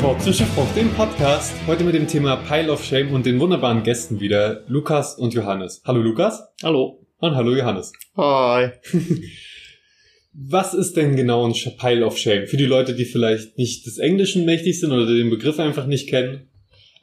[0.00, 1.52] Worte zum Schiffbruch, dem Podcast.
[1.66, 5.82] Heute mit dem Thema Pile of Shame und den wunderbaren Gästen wieder, Lukas und Johannes.
[5.84, 6.42] Hallo Lukas.
[6.62, 7.04] Hallo.
[7.18, 7.92] Und hallo Johannes.
[8.16, 8.70] Hi.
[10.32, 12.46] Was ist denn genau ein Pile of Shame?
[12.46, 16.08] Für die Leute, die vielleicht nicht des Englischen mächtig sind oder den Begriff einfach nicht
[16.08, 16.48] kennen.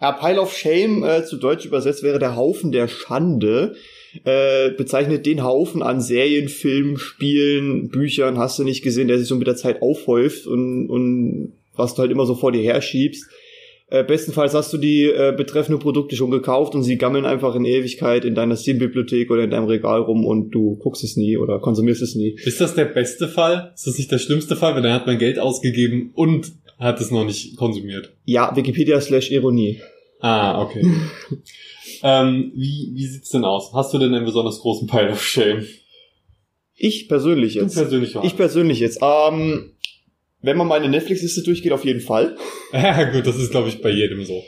[0.02, 3.76] Ja, Pile of Shame, äh, zu Deutsch übersetzt, wäre der Haufen der Schande.
[4.24, 9.28] Äh, bezeichnet den Haufen an Serien, Filmen, Spielen, Büchern, hast du nicht gesehen, der sich
[9.28, 13.26] so mit der Zeit aufhäuft und, und was du halt immer so vor dir herschiebst.
[13.92, 17.66] Äh, bestenfalls hast du die äh, betreffende Produkte schon gekauft und sie gammeln einfach in
[17.66, 21.58] Ewigkeit in deiner Steam-Bibliothek oder in deinem Regal rum und du guckst es nie oder
[21.60, 22.38] konsumierst es nie.
[22.44, 23.72] Ist das der beste Fall?
[23.74, 24.76] Ist das nicht der schlimmste Fall?
[24.76, 28.14] Weil dann hat man Geld ausgegeben und hat es noch nicht konsumiert.
[28.26, 29.82] Ja, Wikipedia slash Ironie.
[30.20, 30.86] Ah, okay.
[32.04, 33.72] ähm, wie, wie sieht's denn aus?
[33.74, 35.66] Hast du denn einen besonders großen Pile of Shame?
[36.76, 37.76] Ich persönlich jetzt.
[37.76, 38.24] Du persönlich auch.
[38.24, 39.00] Ich persönlich jetzt.
[39.02, 39.72] Ähm,
[40.42, 42.36] wenn man meine Netflix-Liste durchgeht, auf jeden Fall.
[42.74, 44.44] Ja, gut, das ist, glaube ich, bei jedem so.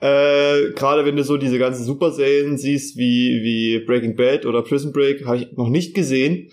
[0.00, 4.92] Äh, Gerade wenn du so diese ganzen Superserien siehst, wie, wie Breaking Bad oder Prison
[4.92, 6.50] Break, habe ich noch nicht gesehen.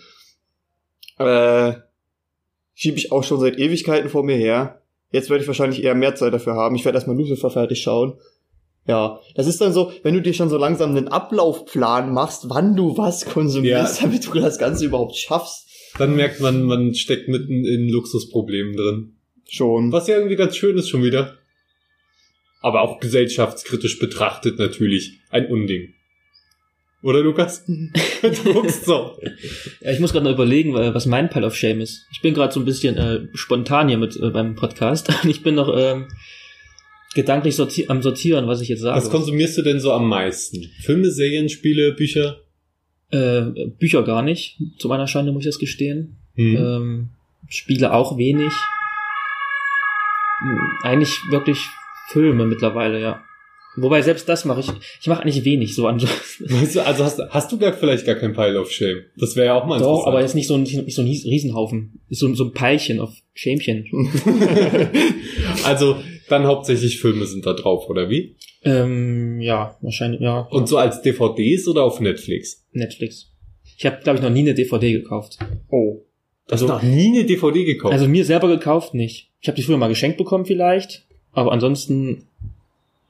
[1.18, 1.74] Äh,
[2.74, 4.82] Schiebe ich auch schon seit Ewigkeiten vor mir her.
[5.10, 6.76] Jetzt werde ich wahrscheinlich eher mehr Zeit dafür haben.
[6.76, 8.18] Ich werde erstmal Lucifer fertig schauen.
[8.86, 12.76] Ja, das ist dann so, wenn du dir schon so langsam einen Ablaufplan machst, wann
[12.76, 14.02] du was konsumierst, Ja.
[14.06, 15.65] damit du das Ganze überhaupt schaffst.
[15.98, 19.12] Dann merkt man, man steckt mitten in Luxusproblemen drin.
[19.48, 19.92] Schon.
[19.92, 21.38] Was ja irgendwie ganz schön ist schon wieder.
[22.60, 25.94] Aber auch gesellschaftskritisch betrachtet natürlich ein Unding.
[27.02, 27.64] Oder Lukas?
[28.22, 29.16] du guckst so.
[29.80, 32.06] Ja, ich muss gerade noch überlegen, was mein Pile of Shame ist.
[32.10, 35.08] Ich bin gerade so ein bisschen äh, spontan hier mit äh, beim Podcast.
[35.22, 36.08] Und ich bin noch ähm,
[37.14, 38.96] gedanklich sorti am Sortieren, was ich jetzt sage.
[38.96, 40.70] Was konsumierst du denn so am meisten?
[40.80, 42.42] Filme, Serien, Spiele, Bücher?
[43.16, 46.16] Äh, Bücher gar nicht, zu meiner Schande muss ich das gestehen.
[46.34, 46.56] Hm.
[46.56, 47.08] Ähm,
[47.48, 48.52] Spiele auch wenig.
[50.40, 51.58] Hm, Eigentlich wirklich
[52.08, 53.22] Filme mittlerweile, ja.
[53.76, 56.00] Wobei selbst das mache ich, ich mache eigentlich wenig so an.
[56.00, 59.02] Weißt du, also hast, hast du gar vielleicht gar kein Pile of Shame?
[59.16, 60.08] Das wäre ja auch mal Doch, interessant.
[60.08, 62.00] aber jetzt nicht so ein, nicht so ein Riesenhaufen.
[62.08, 63.86] Ist so, so ein Peilchen auf Schämchen.
[65.64, 65.96] also
[66.28, 68.36] dann hauptsächlich Filme sind da drauf, oder wie?
[68.64, 70.40] Ähm, ja, wahrscheinlich, ja.
[70.50, 72.64] Und so als DVDs oder auf Netflix?
[72.72, 73.30] Netflix.
[73.78, 75.38] Ich habe, glaube ich, noch nie eine DVD gekauft.
[75.70, 76.02] Oh.
[76.48, 77.92] Du hast Also- noch nie eine DVD gekauft.
[77.92, 79.30] Also mir selber gekauft nicht.
[79.40, 82.24] Ich habe die früher mal geschenkt bekommen vielleicht, aber ansonsten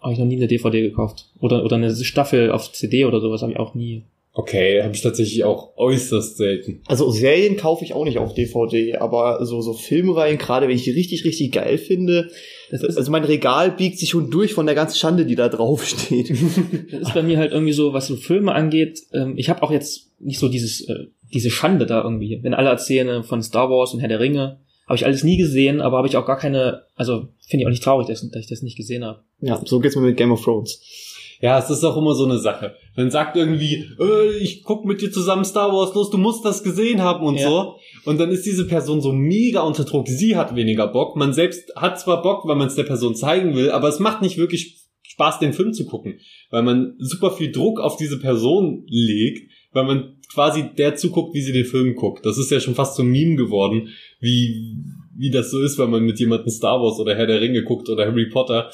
[0.00, 1.30] habe ich noch nie eine DVD gekauft.
[1.40, 4.04] Oder, oder eine Staffel auf CD oder sowas habe ich auch nie.
[4.38, 6.82] okay, habe ich tatsächlich auch äußerst selten.
[6.86, 10.84] Also Serien kaufe ich auch nicht auf DVD, aber so, so Filmreihen, gerade wenn ich
[10.84, 12.30] die richtig, richtig geil finde,
[12.70, 16.30] also mein Regal biegt sich schon durch von der ganzen Schande, die da drauf steht.
[16.90, 19.00] das ist bei mir halt irgendwie so, was so Filme angeht.
[19.12, 22.40] Ähm, ich habe auch jetzt nicht so dieses, äh, diese Schande da irgendwie.
[22.42, 25.36] Wenn alle erzählen äh, von Star Wars und Herr der Ringe, habe ich alles nie
[25.36, 28.40] gesehen, aber habe ich auch gar keine, also finde ich auch nicht traurig, dass, dass
[28.42, 29.22] ich das nicht gesehen habe.
[29.40, 30.80] ja, so geht's mir mit Game of Thrones.
[31.40, 32.76] Ja, es ist auch immer so eine Sache.
[32.96, 36.62] Dann sagt irgendwie, äh, ich guck mit dir zusammen Star Wars los, du musst das
[36.62, 37.48] gesehen haben und Ja.
[37.48, 37.76] so.
[38.06, 40.06] Und dann ist diese Person so mega unter Druck.
[40.08, 41.16] Sie hat weniger Bock.
[41.16, 44.22] Man selbst hat zwar Bock, weil man es der Person zeigen will, aber es macht
[44.22, 48.84] nicht wirklich Spaß, den Film zu gucken, weil man super viel Druck auf diese Person
[48.86, 52.24] legt, weil man quasi der zuguckt, wie sie den Film guckt.
[52.26, 53.88] Das ist ja schon fast ein Meme geworden,
[54.20, 54.76] wie,
[55.16, 57.88] wie das so ist, wenn man mit jemandem Star Wars oder Herr der Ringe guckt
[57.88, 58.70] oder Harry Potter.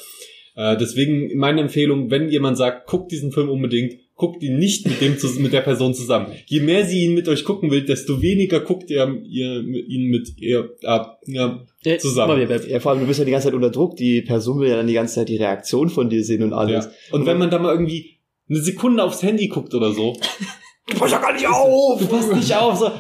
[0.56, 5.00] Äh, deswegen meine Empfehlung, wenn jemand sagt, guckt diesen Film unbedingt, guckt ihn nicht mit
[5.00, 6.28] dem mit der Person zusammen.
[6.47, 10.38] Je mehr sie ihn mit euch gucken will, desto weniger guckt ihr, ihr ihn mit
[10.41, 11.21] ihr ab.
[11.27, 12.38] Ja, Äh, Zusammen.
[12.38, 13.97] mal wieder- Ja, vor allem, du bist ja die ganze Zeit unter Druck.
[13.97, 16.84] Die Person will ja dann die ganze Zeit die Reaktion von dir sehen und alles.
[16.84, 16.93] ja.
[17.11, 20.16] Und wenn man da mal irgendwie eine Sekunde aufs Handy guckt oder so,
[20.88, 21.99] Du passt ja gar nicht auf!
[22.00, 22.91] du passt nicht auf, so.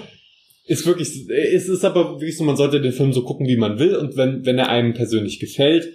[0.66, 1.08] Ist wirklich,
[1.54, 3.94] es ist aber wirklich so, man sollte den Film so gucken, wie man will.
[3.96, 5.88] Und wenn, wenn er einem persönlich gefällt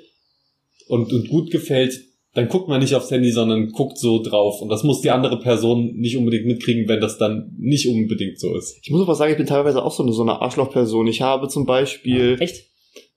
[0.87, 1.93] und, und gut gefällt,
[2.37, 4.61] dann guckt man nicht aufs Handy, sondern guckt so drauf.
[4.61, 8.55] Und das muss die andere Person nicht unbedingt mitkriegen, wenn das dann nicht unbedingt so
[8.55, 8.77] ist.
[8.83, 11.07] Ich muss aber sagen, ich bin teilweise auch so eine, so eine Arschlochperson.
[11.07, 12.65] Ich habe zum Beispiel, Echt?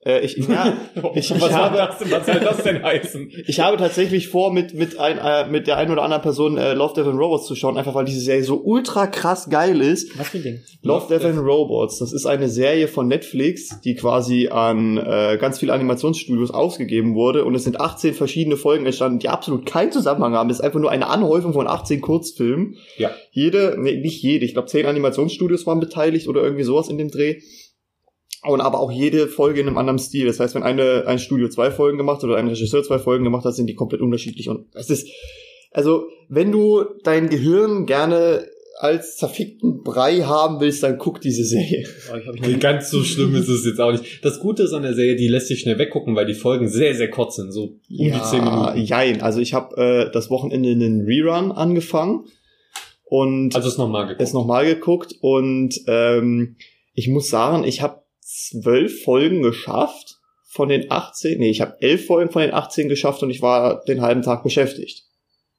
[0.03, 0.73] Äh, ich, ja,
[1.13, 3.31] ich, ich, was, habe, was, was soll das denn heißen?
[3.45, 6.73] ich habe tatsächlich vor, mit, mit, ein, äh, mit der einen oder anderen Person äh,
[6.73, 10.17] Love, Death and Robots zu schauen, einfach weil diese Serie so ultra krass geil ist.
[10.17, 10.59] Was für ein Ding?
[10.81, 15.59] Love, Death and Robots, das ist eine Serie von Netflix, die quasi an äh, ganz
[15.59, 20.33] viele Animationsstudios ausgegeben wurde und es sind 18 verschiedene Folgen entstanden, die absolut keinen Zusammenhang
[20.33, 20.49] haben.
[20.49, 22.77] Das ist einfach nur eine Anhäufung von 18 Kurzfilmen.
[22.97, 23.11] Ja.
[23.31, 27.09] Jede, nee, nicht jede, ich glaube 10 Animationsstudios waren beteiligt oder irgendwie sowas in dem
[27.09, 27.41] Dreh.
[28.43, 30.25] Und aber auch jede Folge in einem anderen Stil.
[30.25, 33.23] Das heißt, wenn eine, ein Studio zwei Folgen gemacht hat oder ein Regisseur zwei Folgen
[33.23, 34.49] gemacht hat, sind die komplett unterschiedlich.
[34.49, 35.07] Und es ist,
[35.71, 38.47] also, wenn du dein Gehirn gerne
[38.79, 41.87] als zerfickten Brei haben willst, dann guck diese Serie.
[42.11, 44.25] Oh, Ganz so schlimm ist es jetzt auch nicht.
[44.25, 46.95] Das Gute ist an der Serie, die lässt sich schnell weggucken, weil die Folgen sehr,
[46.95, 47.51] sehr kurz sind.
[47.51, 48.81] So um die 10 Minuten.
[48.81, 49.21] jein.
[49.21, 52.25] Also ich habe äh, das Wochenende einen Rerun angefangen
[53.03, 54.21] und Also es nochmal geguckt.
[54.21, 56.55] es nochmal geguckt und ähm,
[56.95, 58.00] ich muss sagen, ich habe
[58.49, 61.39] zwölf Folgen geschafft von den 18.
[61.39, 64.43] Nee, ich habe elf Folgen von den 18 geschafft und ich war den halben Tag
[64.43, 65.03] beschäftigt.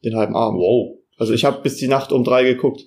[0.05, 0.59] Den halben Abend.
[0.61, 0.99] Wow.
[1.17, 2.85] Also ich habe bis die Nacht um drei geguckt.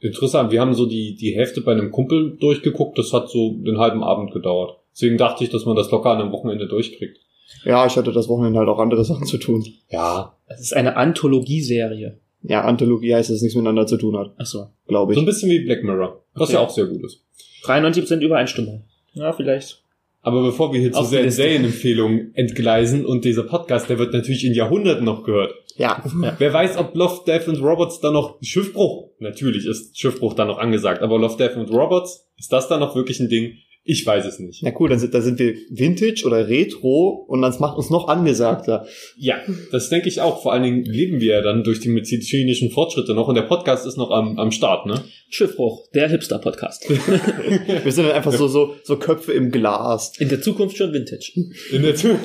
[0.00, 0.50] Interessant.
[0.50, 2.98] Wir haben so die, die Hälfte bei einem Kumpel durchgeguckt.
[2.98, 4.78] Das hat so den halben Abend gedauert.
[4.92, 7.18] Deswegen dachte ich, dass man das locker an einem Wochenende durchkriegt.
[7.64, 9.64] Ja, ich hatte das Wochenende halt auch andere Sachen zu tun.
[9.90, 10.36] Ja.
[10.48, 12.18] Das ist eine Anthologieserie.
[12.42, 14.66] Ja, Anthologie heißt, dass es nichts miteinander zu tun hat, Ach so.
[14.88, 15.22] glaube So ich.
[15.22, 16.24] ein bisschen wie Black Mirror.
[16.34, 16.54] Was Okay.
[16.54, 17.24] ja auch sehr gut ist.
[17.64, 18.84] 93% Übereinstimmung.
[19.14, 19.82] Ja, vielleicht.
[20.22, 21.28] Aber bevor wir hier zu Auf sehr.
[21.30, 25.52] Serienempfehlungen entgleisen und dieser Podcast, der wird natürlich in Jahrhunderten noch gehört.
[25.76, 26.02] Ja,
[26.38, 30.58] Wer weiß, ob Love, Death and Robots da noch Schiffbruch, natürlich ist Schiffbruch da noch
[30.58, 33.54] angesagt, aber Love, Death and Robots, ist das da noch wirklich ein Ding?
[33.84, 34.62] Ich weiß es nicht.
[34.62, 38.06] na cool, dann sind, da sind wir Vintage oder Retro und das macht uns noch
[38.06, 38.86] angesagter.
[39.16, 39.40] Ja,
[39.72, 40.40] das denke ich auch.
[40.40, 43.84] Vor allen Dingen leben wir ja dann durch die medizinischen Fortschritte noch und der Podcast
[43.84, 45.02] ist noch am, am Start, ne?
[45.28, 46.88] Schiffbruch, der Hipster-Podcast.
[47.84, 50.12] Wir sind dann einfach so, so, so Köpfe im Glas.
[50.18, 51.32] In der Zukunft schon Vintage.
[51.72, 52.16] In der Zu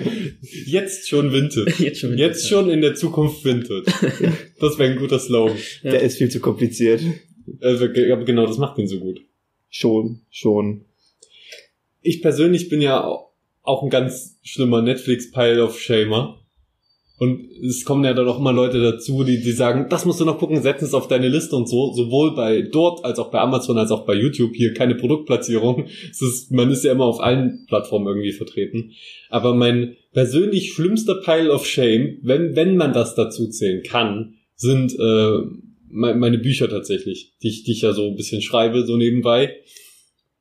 [0.66, 1.72] Jetzt schon Vintage.
[1.78, 2.28] Jetzt schon Vintage.
[2.28, 3.90] Jetzt schon in der Zukunft Vintage.
[4.60, 5.56] Das wäre ein guter Slogan.
[5.82, 5.92] Ja.
[5.92, 7.00] Der ist viel zu kompliziert.
[7.62, 9.22] Also, genau, das macht ihn so gut.
[9.70, 10.84] Schon, schon.
[12.02, 13.30] Ich persönlich bin ja au-
[13.62, 16.36] auch ein ganz schlimmer Netflix-Pile of Shamer.
[17.18, 20.24] Und es kommen ja dann auch immer Leute dazu, die, die sagen, das musst du
[20.24, 23.40] noch gucken, setzen es auf deine Liste und so, sowohl bei dort als auch bei
[23.40, 24.52] Amazon als auch bei YouTube.
[24.54, 25.84] Hier keine Produktplatzierung.
[26.10, 28.92] Es ist, man ist ja immer auf allen Plattformen irgendwie vertreten.
[29.28, 34.94] Aber mein persönlich schlimmster Pile of Shame, wenn, wenn man das dazu zählen kann, sind
[34.98, 35.38] äh,
[35.90, 39.56] me- meine Bücher tatsächlich, die ich, die ich ja so ein bisschen schreibe, so nebenbei.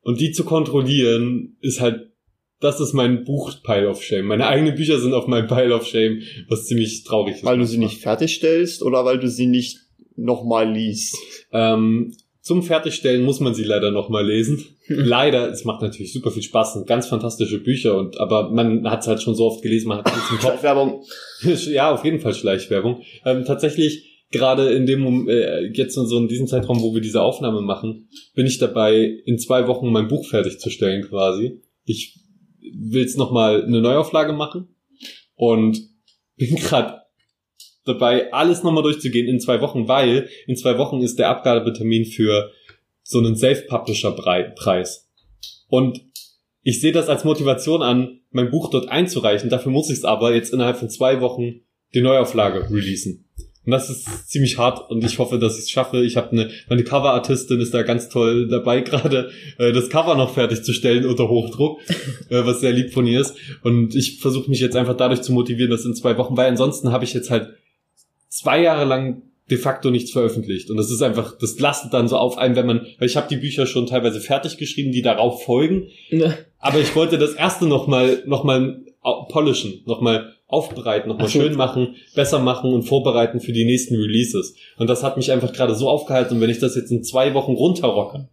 [0.01, 2.11] Und die zu kontrollieren, ist halt,
[2.59, 4.25] das ist mein Buch-Pile of Shame.
[4.25, 7.45] Meine eigenen Bücher sind auf meinem Pile of Shame, was ziemlich traurig ist.
[7.45, 9.79] Weil du sie nicht fertigstellst oder weil du sie nicht
[10.15, 11.17] nochmal liest?
[11.51, 14.65] Ähm, zum Fertigstellen muss man sie leider nochmal lesen.
[14.87, 19.01] leider, es macht natürlich super viel Spaß, sind ganz fantastische Bücher, und aber man hat
[19.01, 20.63] es halt schon so oft gelesen, man hat es im Kopf.
[20.63, 21.03] Werbung.
[21.43, 23.03] ja, auf jeden Fall Schleichwerbung.
[23.23, 27.21] Ähm, tatsächlich, gerade in dem äh, jetzt in so in diesem Zeitraum, wo wir diese
[27.21, 31.61] Aufnahme machen, bin ich dabei, in zwei Wochen mein Buch fertigzustellen quasi.
[31.85, 32.19] Ich
[32.73, 34.67] will jetzt nochmal eine Neuauflage machen
[35.35, 35.79] und
[36.35, 37.01] bin gerade
[37.85, 42.51] dabei, alles nochmal durchzugehen in zwei Wochen, weil in zwei Wochen ist der Abgabetermin für
[43.01, 45.09] so einen Self-Publisher-Preis.
[45.67, 46.01] Und
[46.61, 49.49] ich sehe das als Motivation an, mein Buch dort einzureichen.
[49.49, 51.61] Dafür muss ich es aber jetzt innerhalb von zwei Wochen
[51.95, 53.28] die Neuauflage releasen.
[53.65, 56.03] Und das ist ziemlich hart und ich hoffe, dass ich es schaffe.
[56.03, 60.33] Ich habe eine, meine Coverartistin ist da ganz toll dabei, gerade äh, das Cover noch
[60.33, 61.79] fertigzustellen unter Hochdruck,
[62.29, 63.35] äh, was sehr lieb von ihr ist.
[63.63, 66.91] Und ich versuche mich jetzt einfach dadurch zu motivieren, das in zwei Wochen, weil ansonsten
[66.91, 67.49] habe ich jetzt halt
[68.29, 70.69] zwei Jahre lang de facto nichts veröffentlicht.
[70.69, 73.27] Und das ist einfach, das lastet dann so auf einem, wenn man, weil ich habe
[73.29, 75.87] die Bücher schon teilweise fertig geschrieben, die darauf folgen.
[76.11, 76.37] Ne.
[76.59, 81.39] Aber ich wollte das erste nochmal noch mal au- polishen, nochmal aufbereiten, nochmal so.
[81.39, 84.55] schön machen, besser machen und vorbereiten für die nächsten Releases.
[84.77, 86.35] Und das hat mich einfach gerade so aufgehalten.
[86.35, 88.27] Und wenn ich das jetzt in zwei Wochen runterrocke,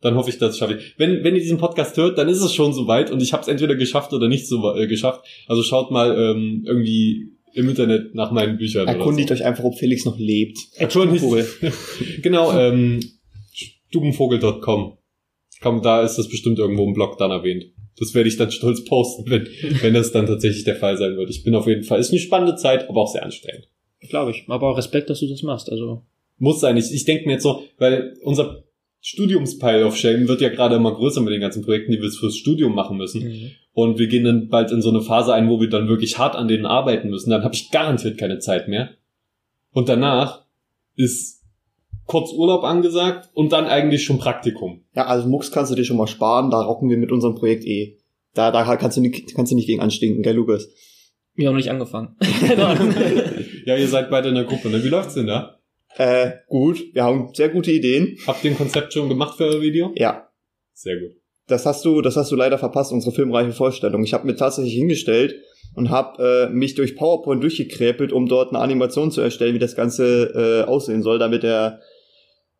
[0.00, 0.80] dann hoffe ich, dass ich schaffe.
[0.96, 3.48] Wenn, wenn ihr diesen Podcast hört, dann ist es schon soweit und ich habe es
[3.48, 5.24] entweder geschafft oder nicht so äh, geschafft.
[5.46, 8.88] Also schaut mal ähm, irgendwie im Internet nach meinen Büchern.
[8.88, 10.58] Erkundigt oder euch einfach, ob Felix noch lebt.
[10.58, 10.80] so.
[10.80, 11.24] Erkundigt.
[12.22, 13.00] Genau, ähm,
[13.88, 14.98] stubenvogel.com.
[15.60, 17.66] Komm, da ist das bestimmt irgendwo im Blog dann erwähnt.
[17.98, 19.46] Das werde ich dann stolz posten, wenn,
[19.82, 21.30] wenn das dann tatsächlich der Fall sein wird.
[21.30, 23.68] Ich bin auf jeden Fall, ist eine spannende Zeit, aber auch sehr anstrengend.
[24.08, 24.44] Glaube ich.
[24.48, 25.70] Aber auch Respekt, dass du das machst.
[25.70, 26.02] Also,
[26.38, 26.76] Muss sein.
[26.76, 28.64] Ich, ich denke mir jetzt so, weil unser
[29.02, 32.36] Studiumspile of Shame wird ja gerade immer größer mit den ganzen Projekten, die wir fürs
[32.36, 33.52] Studium machen müssen.
[33.72, 36.36] Und wir gehen dann bald in so eine Phase ein, wo wir dann wirklich hart
[36.36, 37.30] an denen arbeiten müssen.
[37.30, 38.90] Dann habe ich garantiert keine Zeit mehr.
[39.72, 40.44] Und danach
[40.96, 41.39] ist
[42.10, 44.82] kurz Urlaub angesagt und dann eigentlich schon Praktikum.
[44.96, 47.64] Ja, also Mux kannst du dir schon mal sparen, da rocken wir mit unserem Projekt
[47.64, 47.98] eh.
[48.34, 50.68] Da, da kannst du nicht, kannst du nicht gegen anstinken, gell, Lukas?
[51.36, 52.16] wir haben noch nicht angefangen.
[53.66, 54.82] Ja, ihr seid beide in der Gruppe, ne?
[54.82, 55.58] Wie läuft's denn da?
[55.96, 58.16] Äh, gut, wir haben sehr gute Ideen.
[58.26, 59.92] Habt ihr ein Konzept schon gemacht für euer Video?
[59.96, 60.28] Ja,
[60.72, 61.10] Sehr gut.
[61.46, 64.02] das hast du, das hast du leider verpasst, unsere filmreife Vorstellung.
[64.02, 65.34] Ich habe mir tatsächlich hingestellt
[65.74, 69.76] und habe äh, mich durch PowerPoint durchgekräpelt, um dort eine Animation zu erstellen, wie das
[69.76, 71.80] Ganze äh, aussehen soll, damit der,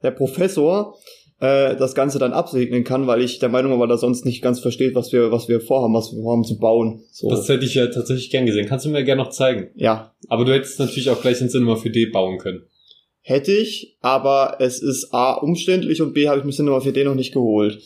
[0.03, 0.97] der Professor
[1.41, 4.43] äh, das Ganze dann absegnen kann, weil ich der Meinung war, dass er sonst nicht
[4.43, 7.03] ganz versteht, was wir, was wir vorhaben, was wir vorhaben zu bauen.
[7.11, 7.31] So.
[7.31, 8.67] Das hätte ich ja tatsächlich gern gesehen.
[8.67, 9.71] Kannst du mir gerne noch zeigen?
[9.75, 12.63] ja, Aber du hättest natürlich auch gleich ins Cinema 4D bauen können.
[13.23, 17.15] Hätte ich, aber es ist A, umständlich und B, habe ich mir Cinema 4D noch
[17.15, 17.79] nicht geholt.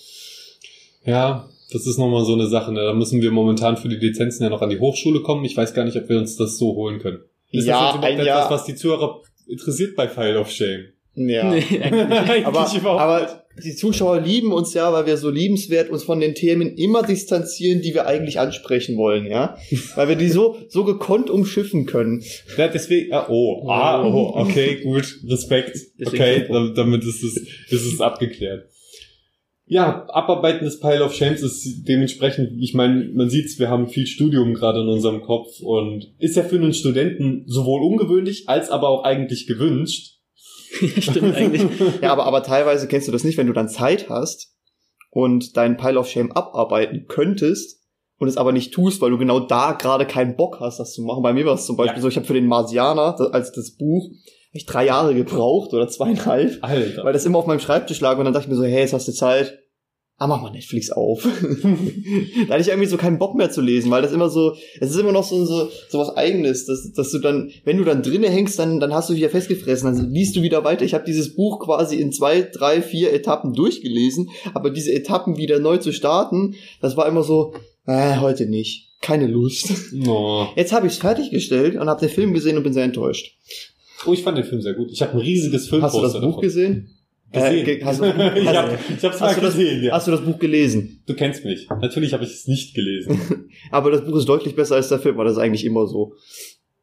[1.05, 2.73] Ja, das ist nochmal so eine Sache.
[2.73, 2.83] Ne?
[2.85, 5.45] Da müssen wir momentan für die Lizenzen ja noch an die Hochschule kommen.
[5.45, 7.19] Ich weiß gar nicht, ob wir uns das so holen können.
[7.51, 10.87] Ist Ja, das jetzt überhaupt ein etwas, was die Zuhörer interessiert bei File of Shame?
[11.15, 11.51] Ja.
[11.51, 16.19] Nee, eigentlich aber, aber die Zuschauer lieben uns ja, weil wir so liebenswert uns von
[16.19, 19.57] den Themen immer distanzieren, die wir eigentlich ansprechen wollen, ja.
[19.95, 22.23] Weil wir die so, so gekonnt umschiffen können.
[22.57, 25.79] Ja, deswegen, ah, oh, ah, oh, okay, gut, Respekt.
[26.05, 27.37] Okay, damit ist es,
[27.71, 28.69] ist es abgeklärt.
[29.67, 34.07] Ja, Abarbeiten des Pile of Shames ist dementsprechend, ich meine, man sieht's, wir haben viel
[34.07, 38.89] Studium gerade in unserem Kopf und ist ja für einen Studenten sowohl ungewöhnlich als aber
[38.91, 40.14] auch eigentlich gewünscht.
[40.81, 41.67] Ja, stimmt eigentlich.
[42.03, 44.55] Ja, aber, aber teilweise kennst du das nicht, wenn du dann Zeit hast
[45.11, 47.81] und deinen Pile of Shame abarbeiten könntest
[48.19, 51.03] und es aber nicht tust, weil du genau da gerade keinen Bock hast, das zu
[51.03, 51.23] machen.
[51.23, 52.03] Bei mir war es zum Beispiel Ja.
[52.03, 54.11] so, ich habe für den Marsianer, das- als das Buch,
[54.53, 57.05] ich drei Jahre gebraucht oder zweieinhalb, Alter.
[57.05, 58.93] weil das immer auf meinem Schreibtisch lag und dann dachte ich mir so, hey, jetzt
[58.93, 59.59] hast du Zeit.
[60.17, 61.25] Ah, mach mal Netflix auf.
[61.43, 64.91] da hatte ich irgendwie so keinen Bock mehr zu lesen, weil das immer so, es
[64.91, 68.03] ist immer noch so, so, so was Eigenes, dass, dass du dann, wenn du dann
[68.03, 70.85] drinnen hängst, dann, dann hast du wieder festgefressen, dann liest du wieder weiter.
[70.85, 75.59] Ich habe dieses Buch quasi in zwei, drei, vier Etappen durchgelesen, aber diese Etappen wieder
[75.59, 77.55] neu zu starten, das war immer so,
[77.87, 78.93] äh, heute nicht.
[79.01, 79.73] Keine Lust.
[80.07, 80.47] Oh.
[80.57, 83.37] Jetzt habe ich es fertiggestellt und habe den Film gesehen und bin sehr enttäuscht.
[84.07, 84.91] oh, ich fand den Film sehr gut.
[84.93, 86.89] Ich habe ein riesiges Film Hast du das Buch gesehen?
[87.33, 87.67] Gesehen?
[87.67, 88.05] Äh, hast du-
[88.37, 89.93] ich hast- hab, ich hab's mal hast du das- ja.
[89.93, 91.03] Hast du das Buch gelesen?
[91.07, 91.69] Du kennst mich.
[91.81, 93.49] Natürlich habe ich es nicht gelesen.
[93.71, 96.13] Aber das Buch ist deutlich besser als der Film, aber das ist eigentlich immer so.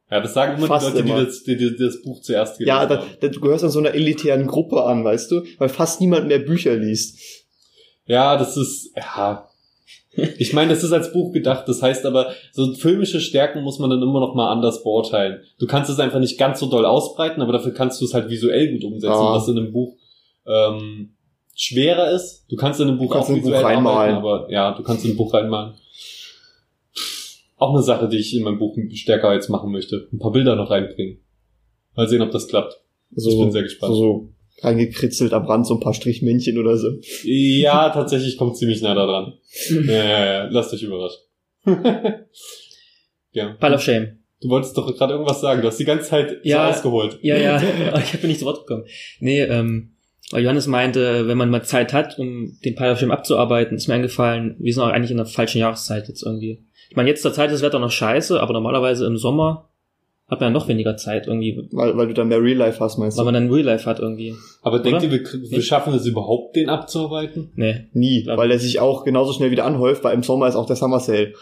[0.09, 1.19] Ja, das sagen immer Fast die Leute, immer.
[1.19, 2.99] die das, die, die das Buch zuerst gelesen Ja, haben.
[3.21, 5.43] da, du gehörst an so einer elitären Gruppe an, weißt du?
[5.57, 7.17] Weil fast niemand mehr Bücher liest.
[8.05, 9.47] Ja, das ist, ja.
[10.37, 13.89] Ich meine, das ist als Buch gedacht, das heißt aber, so filmische Stärken muss man
[13.89, 15.39] dann immer noch mal anders beurteilen.
[15.59, 18.29] Du kannst es einfach nicht ganz so doll ausbreiten, aber dafür kannst du es halt
[18.29, 19.33] visuell gut umsetzen, Ja.
[19.33, 19.95] was in einem Buch
[20.45, 21.15] ähm,
[21.55, 22.45] schwerer ist.
[22.49, 24.15] Du kannst in einem Buch kannst auch in ein Buch reinmalen.
[24.15, 25.73] arbeiten, aber ja, du kannst in ein Buch reinmalen.
[27.57, 30.07] Auch eine Sache, die ich in meinem Buch stärker jetzt machen möchte.
[30.11, 31.19] Ein paar Bilder noch reinbringen.
[31.95, 32.79] Mal sehen, ob das klappt.
[33.13, 33.93] So, Ich bin sehr gespannt.
[33.93, 34.29] So, so
[34.63, 36.87] reingekritzelt am Rand so ein paar Strichmännchen oder so.
[37.23, 39.33] Ja, tatsächlich kommt ziemlich nah da dran.
[39.85, 41.19] Ja, ja, ja, lasst euch überraschen.
[43.31, 43.53] ja.
[43.59, 44.17] Pile of Shame.
[44.41, 45.61] Du wolltest doch gerade irgendwas sagen.
[45.61, 46.65] Du hast die ganze Zeit Ja.
[46.67, 47.19] so ausgeholt.
[47.21, 47.61] Ja, ja,
[47.99, 48.85] ich bin nicht zu Wort gekommen.
[49.19, 49.93] Nee, ähm,
[50.31, 54.55] weil Johannes meinte, wenn man mal Zeit hat, um den Shame abzuarbeiten, ist mir eingefallen,
[54.59, 56.63] wir sind auch eigentlich in der falschen Jahreszeit jetzt irgendwie.
[56.89, 59.69] Ich meine, jetzt zur Zeit ist das Wetter noch scheiße, aber normalerweise im Sommer
[60.31, 62.97] hat man ja noch weniger Zeit irgendwie, Weil, weil du dann mehr Real Life hast,
[62.97, 63.31] meinst weil du?
[63.31, 64.33] man dann Real Life hat irgendwie.
[64.61, 65.13] Aber denkt Oder?
[65.13, 67.51] ihr, wir, wir schaffen es überhaupt, den abzuarbeiten?
[67.55, 67.87] Nee.
[67.91, 70.77] Nie, weil er sich auch genauso schnell wieder anhäuft, weil im Sommer ist auch der
[70.77, 71.33] Summer Sale.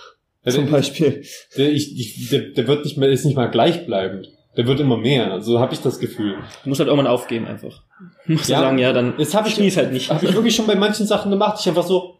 [0.44, 1.24] Also, Zum Beispiel.
[1.58, 4.32] Der, ich, ich, der, der wird nicht mehr, ist nicht mal gleichbleibend.
[4.58, 5.42] Der wird immer mehr.
[5.42, 6.36] So habe ich das Gefühl.
[6.64, 7.84] Du musst halt irgendwann aufgeben einfach.
[8.26, 8.60] Du musst Ja.
[8.62, 10.10] sagen, ja, dann Das habe ich, spiel's halt nicht.
[10.10, 11.58] Hab ich wirklich schon bei manchen Sachen gemacht.
[11.60, 12.18] Ich einfach so,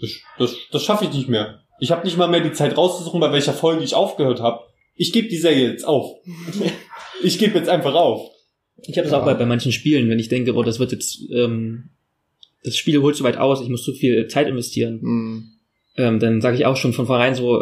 [0.00, 1.60] das, das, das schaffe ich nicht mehr.
[1.80, 4.60] Ich habe nicht mal mehr die Zeit rauszusuchen, bei welcher Folge ich aufgehört habe.
[4.94, 6.16] Ich gebe die Serie jetzt auf.
[7.24, 8.30] Ich gebe jetzt einfach auf.
[8.84, 11.20] Ich habe das auch bei, bei manchen Spielen, wenn ich denke, oh, das wird jetzt,
[11.30, 11.90] ähm,
[12.64, 15.50] das Spiel holt zu weit aus, ich muss zu viel Zeit investieren, Hm.
[15.98, 17.60] ähm, dann sage ich auch schon von vornherein so,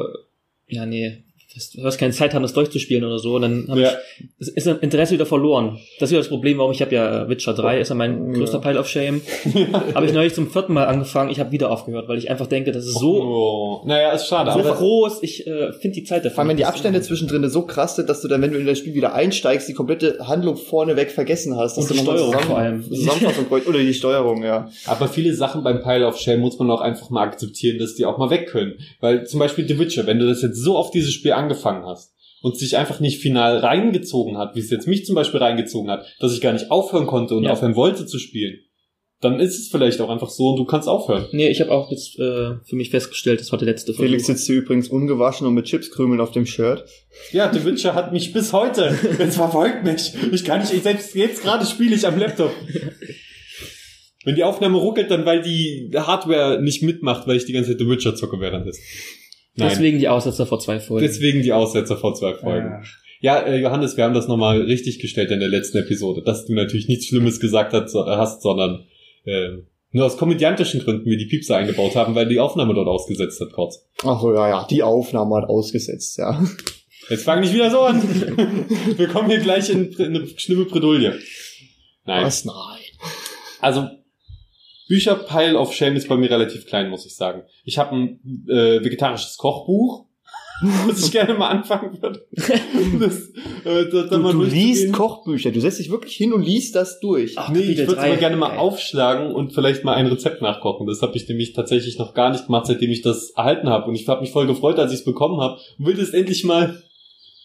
[0.66, 3.80] ja, nee, das- du hast keine Zeit haben, das durchzuspielen oder so, und dann habe
[3.80, 3.90] Ja.
[4.18, 5.78] ich, es ist ein Interesse wieder verloren.
[5.98, 8.38] Das ist wieder das Problem, warum ich habe ja Witcher 3, ist ja mein Ja.
[8.38, 9.20] größter Pile of Shame.
[9.94, 12.72] habe ich neulich zum vierten Mal angefangen, ich habe wieder aufgehört, weil ich einfach denke,
[12.72, 14.52] das ist so, Oh, naja, ist schade.
[14.52, 16.30] so aber groß, ich äh, finde die Zeit dafür.
[16.36, 16.64] Vor allem, wenn die.
[16.64, 19.68] Abstände zwischendrin so krass sind, dass du dann, wenn du in das Spiel wieder einsteigst,
[19.68, 21.76] die komplette Handlung vorneweg vergessen hast.
[21.76, 22.84] Dass Und die Steuerung zusammen- vor allem.
[22.84, 24.70] Zusammenfassung oder die Steuerung, ja.
[24.86, 28.04] Aber viele Sachen beim Pile of Shame muss man auch einfach mal akzeptieren, dass die
[28.06, 28.74] auch mal weg können.
[29.00, 32.14] Weil zum Beispiel The Witcher, wenn du das jetzt so auf dieses Spiel angefangen hast
[32.42, 36.06] und sich einfach nicht final reingezogen hat, wie es jetzt mich zum Beispiel reingezogen hat,
[36.20, 37.50] dass ich gar nicht aufhören konnte und Ja.
[37.52, 38.58] aufhören wollte zu spielen,
[39.20, 41.26] dann ist es vielleicht auch einfach so und du kannst aufhören.
[41.32, 44.46] Nee, ich habe auch jetzt äh, für mich festgestellt, das war der letzte Felix sitzt
[44.46, 46.84] hier übrigens ungewaschen und mit Chipskrümeln auf dem Shirt.
[47.32, 48.96] Ja, The Witcher hat mich bis heute.
[49.18, 50.14] Es verfolgt mich.
[50.32, 52.52] Ich kann nicht, ich selbst jetzt gerade spiele ich am Laptop.
[54.24, 57.78] Wenn die Aufnahme ruckelt, dann weil die Hardware nicht mitmacht, weil ich die ganze Zeit
[57.78, 58.82] The Witcher zocke währenddessen.
[59.60, 59.70] Nein.
[59.70, 61.06] Deswegen die Aussetzer vor zwei Folgen.
[61.06, 62.82] Deswegen die Aussetzer vor zwei Folgen.
[63.20, 66.54] Ja, äh, Johannes, wir haben das nochmal richtig gestellt in der letzten Episode, dass du
[66.54, 68.86] natürlich nichts Schlimmes gesagt hast, so, hast sondern
[69.24, 69.58] äh,
[69.92, 73.52] nur aus komödiantischen Gründen wir die Piepse eingebaut haben, weil die Aufnahme dort ausgesetzt hat,
[73.52, 73.86] kurz.
[74.04, 76.42] Ach so, ja, ja, die Aufnahme hat ausgesetzt, ja.
[77.08, 78.00] Jetzt fang nicht wieder so an.
[78.96, 81.18] wir kommen hier gleich in, in eine schlimme Bredouille.
[82.06, 82.24] Nein.
[82.24, 82.44] Was?
[82.44, 82.54] Nein.
[83.60, 83.88] Also
[84.90, 87.44] Bücherpile of Shame ist bei mir relativ klein, muss ich sagen.
[87.64, 90.06] Ich habe ein äh, vegetarisches Kochbuch.
[90.86, 92.26] was ich gerne mal anfangen würde.
[92.98, 93.30] Das,
[93.64, 94.92] äh, da, da Du, mal du liest.
[94.92, 97.34] Kochbücher, du setzt dich wirklich hin und liest das durch.
[97.36, 100.86] Ach, Nee, ich würde es aber gerne mal aufschlagen und vielleicht mal ein Rezept nachkochen.
[100.86, 103.86] Das habe ich nämlich tatsächlich noch gar nicht gemacht, seitdem ich das erhalten habe.
[103.86, 105.58] Und ich habe mich voll gefreut, als ich es bekommen habe.
[105.78, 106.82] Und will es endlich mal,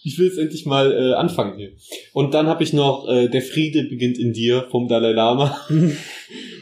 [0.03, 1.71] ich will es endlich mal äh, anfangen hier.
[2.11, 5.57] Und dann habe ich noch äh, Der Friede beginnt in dir vom Dalai Lama.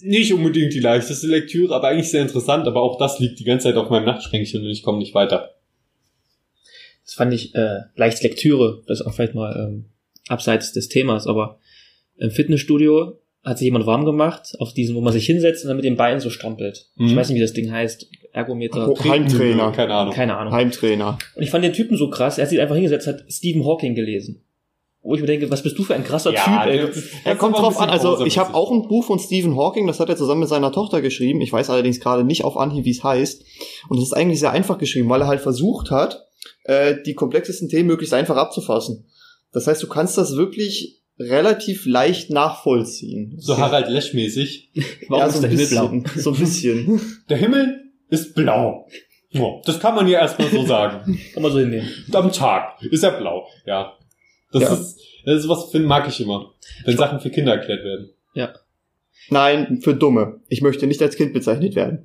[0.00, 2.66] nicht unbedingt die leichteste Lektüre, aber eigentlich sehr interessant.
[2.66, 5.54] Aber auch das liegt die ganze Zeit auf meinem Nachtschränkchen und ich komme nicht weiter.
[7.04, 9.86] Das fand ich äh, leicht Lektüre, das ist auch vielleicht mal ähm,
[10.28, 11.58] abseits des Themas, aber
[12.18, 15.76] im Fitnessstudio hat sich jemand warm gemacht, auf diesen, wo man sich hinsetzt und dann
[15.76, 16.90] mit den Beinen so strampelt.
[16.96, 17.16] Ich Mhm.
[17.16, 18.08] weiß nicht, wie das Ding heißt.
[18.32, 18.88] Ergometer.
[18.90, 18.98] Oh.
[19.04, 19.72] Heimtrainer.
[19.72, 20.12] Keine Ahnung.
[20.14, 20.52] Keine Ahnung.
[20.52, 21.18] Heimtrainer.
[21.34, 23.94] Und ich fand den Typen so krass, er hat sich einfach hingesetzt, hat Stephen Hawking
[23.94, 24.44] gelesen.
[25.08, 26.76] Wo ich mir denke, was bist du für ein krasser Ja, Typ, ey.
[26.76, 26.90] der-
[27.24, 30.00] Er ist kommt drauf an, also ich habe auch ein Buch von Stephen Hawking, das
[30.00, 31.40] hat er zusammen mit seiner Tochter geschrieben.
[31.40, 33.42] Ich weiß allerdings gerade nicht auf Anhieb, wie es heißt.
[33.88, 36.26] Und es ist eigentlich sehr einfach geschrieben, weil er halt versucht hat,
[36.64, 39.06] äh, die komplexesten Themen möglichst einfach abzufassen.
[39.52, 43.36] Das heißt, du kannst das wirklich relativ leicht nachvollziehen.
[43.38, 44.72] So Harald Lesch-mäßig.
[45.08, 46.02] Warum ja, ist so der ein Himmel blau?
[46.16, 47.00] So ein bisschen.
[47.30, 48.86] Der Himmel ist blau.
[49.64, 51.18] Das kann man ja erstmal so sagen.
[51.32, 51.88] Kann man so hinnehmen.
[52.12, 53.46] Am Tag ist er blau.
[53.66, 53.94] Ja.
[54.52, 54.74] Das Ja.
[54.74, 56.54] ist, das ist was, finde mag ich immer.
[56.84, 58.10] Wenn Sachen für Kinder erklärt werden.
[59.30, 60.40] Nein, für Dumme.
[60.48, 62.04] Ich möchte nicht als Kind bezeichnet werden.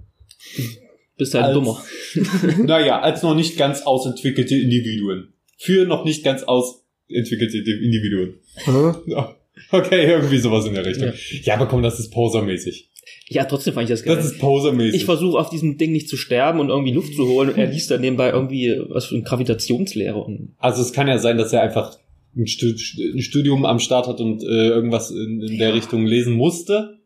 [1.18, 1.82] Bist halt Als- dummer.
[2.66, 5.32] naja, als noch nicht ganz ausentwickelte Individuen.
[5.58, 8.36] Für noch nicht ganz ausentwickelte Individuen.
[9.08, 9.36] Ja.
[9.72, 11.08] Okay, irgendwie sowas in der Richtung.
[11.10, 11.14] Ja.
[11.44, 12.90] Ja, aber komm, das ist posermäßig.
[13.30, 14.16] Ja, trotzdem fand ich das geil.
[14.16, 14.96] Das ist posermäßig.
[15.02, 17.68] ich versuche auf diesem Ding nicht zu sterben und irgendwie Luft zu holen und er
[17.68, 21.54] liest dann nebenbei irgendwie was für eine Gravitationslehre und Also es kann ja sein, dass
[21.54, 21.98] er einfach
[22.36, 26.34] ein, Stu ein Studium am Start hat und äh, irgendwas in, in der Richtung lesen
[26.34, 27.00] musste.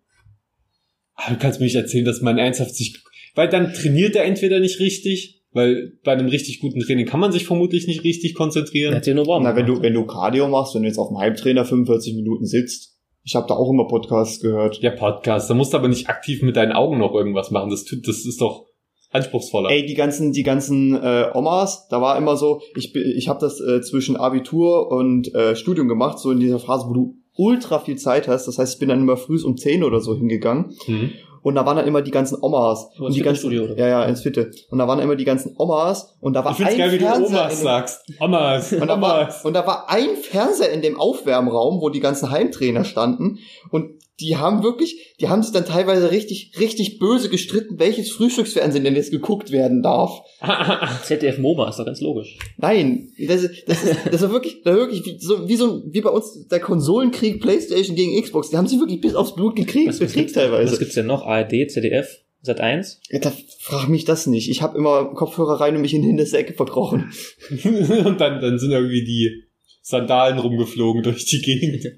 [1.16, 3.04] Aber du kannst mir nicht erzählen, dass man ernsthaft sich...
[3.36, 7.32] Weil dann trainiert er entweder nicht richtig, weil bei einem richtig guten Training kann man
[7.32, 8.96] sich vermutlich nicht richtig er konzentrieren.
[8.96, 11.18] hat nur warm Na, wenn du, wenn du Cardio machst, wenn du jetzt auf dem
[11.18, 14.82] Heimtrainer 45 Minuten sitzt, ich habe da auch immer Podcasts gehört.
[14.82, 15.50] Ja, Podcast.
[15.50, 17.70] Da musst du aber nicht aktiv mit deinen Augen noch irgendwas machen.
[17.70, 18.67] Das, tut, das ist doch
[19.12, 19.70] anspruchsvoller.
[19.70, 23.40] Ey, die ganzen, die ganzen äh, Omas, da war immer so, ich, bin- ich habe
[23.40, 27.80] das äh, zwischen Abitur und äh, Studium gemacht, so in dieser Phase, wo du ultra
[27.80, 28.48] viel Zeit hast.
[28.48, 30.76] Das heißt, ich bin dann immer früh um 10 oder so hingegangen.
[30.86, 31.12] Hm.
[31.44, 32.90] Und da waren dann immer die ganzen Omas.
[33.00, 33.78] Und die ganzen, Fitnessstudio, oder?
[33.78, 34.52] ja, ja, ins Fitte.
[34.70, 36.98] Und da waren immer die ganzen Omas und da war Ich find's ein geil, wie
[36.98, 38.02] du Fernseher Omas in dem- sagst.
[38.20, 38.74] Omas.
[38.82, 39.46] Und da, war, Omas.
[39.46, 43.38] und da war ein Fernseher in dem Aufwärmraum, wo die ganzen Heimtrainer standen.
[43.72, 48.84] Und die haben wirklich, die haben sich dann teilweise richtig, richtig böse gestritten, welches Frühstücksfernsehen
[48.84, 50.22] denn jetzt geguckt werden darf.
[51.04, 52.38] ZDF MoMA ist doch ganz logisch.
[52.58, 55.66] Nein, das ist, das ist, das ist wirklich, das ist wirklich wie so, wie so,
[55.74, 58.50] ein- wie bei uns der Konsolenkrieg PlayStation gegen Xbox.
[58.50, 60.78] Die haben sich wirklich bis aufs Blut gekriegt, Was, was, gekriegt was teilweise.
[60.80, 61.24] gibt's denn noch?
[61.26, 62.08] ARD, ZDF,
[62.42, 63.02] Sat 1?
[63.10, 64.50] Ja, da frag mich das nicht.
[64.50, 67.12] Ich habe immer Kopfhörer rein und mich in die hinterste Ecke verkrochen.
[67.52, 69.44] und dann, dann sind irgendwie die
[69.90, 71.94] Sandalen rumgeflogen durch die Gegend.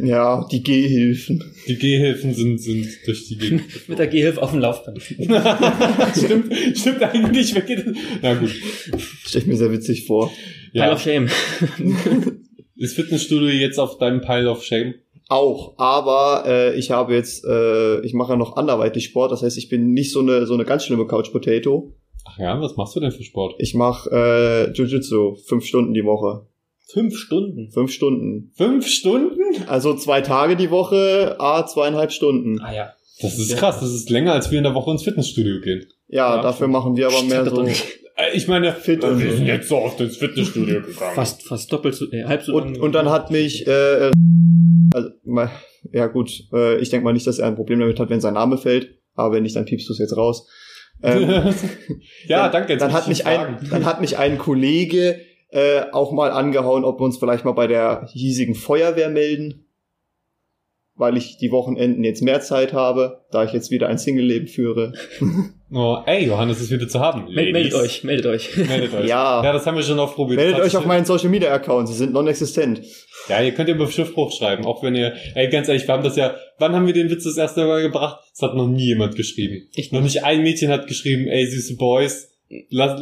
[0.00, 1.44] Ja, die Gehhilfen.
[1.68, 3.62] Die Gehhilfen sind, sind durch die Gegend.
[3.88, 5.00] Mit der Gehhilfe auf dem Laufband.
[6.16, 7.54] stimmt, stimmt eigentlich.
[8.22, 8.50] Na gut.
[9.24, 10.32] Stell ich mir sehr witzig vor.
[10.72, 10.92] Pile Ja.
[10.92, 11.28] of Shame.
[12.76, 14.94] Ist Fitnessstudio jetzt auf deinem Pile of Shame?
[15.28, 19.58] Auch, aber äh, ich habe jetzt, äh, ich mache ja noch anderweitig Sport, das heißt,
[19.58, 21.92] ich bin nicht so eine so eine ganz schlimme Couch Potato.
[22.24, 23.54] Ach ja, was machst du denn für Sport?
[23.58, 26.46] Ich mache äh, Jiu-Jitsu fünf Stunden die Woche,
[26.92, 27.70] Fünf Stunden.
[27.72, 28.52] fünf Stunden.
[28.56, 29.40] Fünf Stunden?
[29.66, 32.60] Also zwei Tage die Woche, a zweieinhalb Stunden.
[32.60, 32.92] Ah ja.
[33.20, 33.80] Das ist krass.
[33.80, 35.86] Das ist länger, als wir in der Woche ins Fitnessstudio gehen.
[36.08, 37.66] Ja, Ja, dafür machen wir aber mehr so.
[38.18, 41.14] Äh, Ich meine, Fit äh, und wir sind jetzt so oft ins Fitnessstudio gegangen.
[41.14, 42.82] Fast, fast doppelt so, äh, halb so Und, lang.
[42.82, 44.10] und dann hat mich, äh,
[44.92, 45.10] also,
[45.92, 48.34] ja gut, äh, ich denke mal nicht, dass er ein Problem damit hat, wenn sein
[48.34, 50.48] Name fällt, aber wenn nicht, dann piepst du es jetzt raus.
[51.00, 51.28] Ähm,
[52.26, 52.72] ja, dann, danke.
[52.72, 53.58] Jetzt Dann hat, ich mich fragen.
[53.58, 57.52] ein, dann hat mich ein Kollege äh, auch mal angehauen, ob wir uns vielleicht mal
[57.52, 59.66] bei der hiesigen Feuerwehr melden,
[60.94, 64.92] weil ich die Wochenenden jetzt mehr Zeit habe, da ich jetzt wieder ein Single-Leben führe.
[65.70, 67.30] Oh, ey, Johannes ist wieder zu haben.
[67.34, 68.56] Meld, meldet euch, meldet euch.
[68.56, 69.06] Meldet euch.
[69.06, 69.44] Ja.
[69.44, 70.40] Ja, das haben wir schon oft probiert.
[70.40, 72.80] Meldet euch auf meinen Social-Media-Account, sie sind non-existent.
[73.28, 76.02] Ja, ihr könnt ja über Schiffbruch schreiben, auch wenn ihr, ey, ganz ehrlich, wir haben
[76.02, 78.18] das ja, wann haben wir den Witz das erste Mal gebracht?
[78.30, 79.68] Das hat noch nie jemand geschrieben.
[79.74, 82.30] Ich Noch nicht ein Mädchen hat geschrieben, ey, süße Boys,
[82.70, 83.00] lass,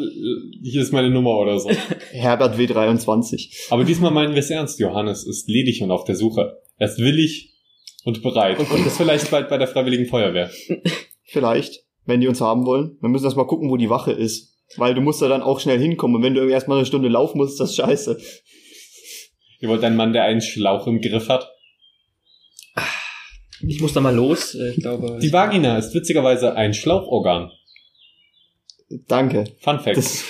[0.62, 1.70] hier ist meine Nummer oder so.
[2.10, 3.70] Herbert W23.
[3.70, 4.78] Aber diesmal meinen wir es ernst.
[4.80, 6.60] Johannes ist ledig und auf der Suche.
[6.78, 7.54] Er ist willig
[8.04, 8.58] und bereit.
[8.58, 10.50] Und ist vielleicht bald bei der Freiwilligen Feuerwehr.
[11.24, 12.96] Vielleicht, wenn die uns haben wollen.
[13.00, 14.54] Wir müssen erst mal gucken, wo die Wache ist.
[14.76, 16.16] Weil du musst da dann auch schnell hinkommen.
[16.16, 18.18] Und wenn du irgendwie erst mal eine Stunde laufen musst, ist das scheiße.
[19.60, 21.50] Ihr wollt einen Mann, der einen Schlauch im Griff hat?
[23.66, 24.54] Ich muss da mal los.
[24.54, 25.18] Ich glaube.
[25.20, 27.50] Die Vagina ist witzigerweise ein Schlauchorgan.
[29.08, 29.44] Danke.
[29.60, 29.96] Fun Fact.
[29.96, 30.22] Das,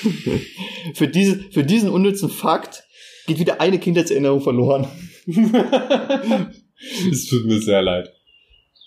[0.94, 2.84] für, diese, für diesen unnützen Fakt
[3.26, 4.86] geht wieder eine Kindheitserinnerung verloren.
[7.10, 8.12] Es tut mir sehr leid.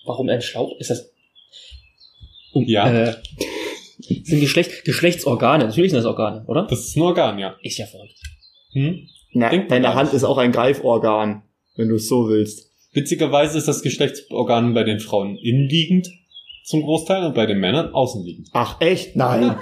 [0.05, 0.79] Warum ein Schlauch?
[0.79, 1.11] Ist das.
[2.53, 2.87] Um, Ja.
[2.87, 3.15] Äh,
[3.99, 5.65] sind Geschlecht, Geschlechtsorgane.
[5.65, 6.67] Natürlich sind das Organe, oder?
[6.69, 7.57] Das ist ein Organ, ja.
[7.63, 8.19] Ist ja verrückt.
[8.73, 9.07] Hm?
[9.33, 11.43] Na, deine Hand ist auch ein Greiforgan,
[11.75, 12.71] wenn du es so willst.
[12.93, 16.09] Witzigerweise ist das Geschlechtsorgan bei den Frauen innenliegend
[16.69, 18.49] zum Großteil und bei den Männern außenliegend.
[18.53, 19.15] Ach, echt?
[19.15, 19.55] Nein.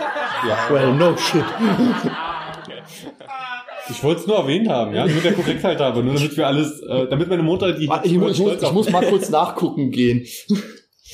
[0.47, 0.69] Ja.
[0.69, 1.43] Well, no shit.
[3.89, 6.81] Ich wollte es nur erwähnt haben, ja, nur der Korrektheit habe, nur damit wir alles,
[6.81, 9.91] äh, damit meine Mutter die Warte, Ich, muss- ich, muss, ich muss mal kurz nachgucken
[9.91, 10.25] gehen.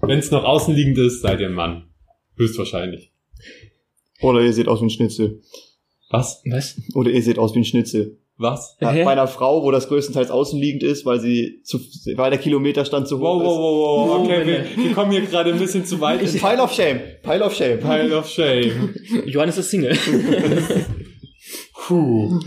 [0.00, 1.88] Wenn es noch außenliegend ist, seid ihr ein Mann.
[2.36, 3.10] Höchstwahrscheinlich.
[4.20, 5.42] Oder ihr seht aus wie ein Schnitzel.
[6.10, 6.40] Was?
[6.48, 6.80] Was?
[6.94, 8.18] Oder ihr seht aus wie ein Schnitzel.
[8.38, 8.76] Was?
[8.82, 11.80] Ja, bei einer Frau, wo das größtenteils außenliegend ist, weil sie zu,
[12.16, 14.24] weil der Kilometerstand zu hoch Wow, wow, wow, wow.
[14.26, 14.46] Okay,
[14.76, 16.20] wir, wir kommen hier gerade ein bisschen zu weit.
[16.20, 16.38] ist.
[16.38, 17.00] Pile of Shame.
[17.22, 17.80] Pile of Shame.
[17.80, 18.94] Pile of Shame.
[19.24, 19.96] Johannes ist Single.
[21.86, 22.40] Puh.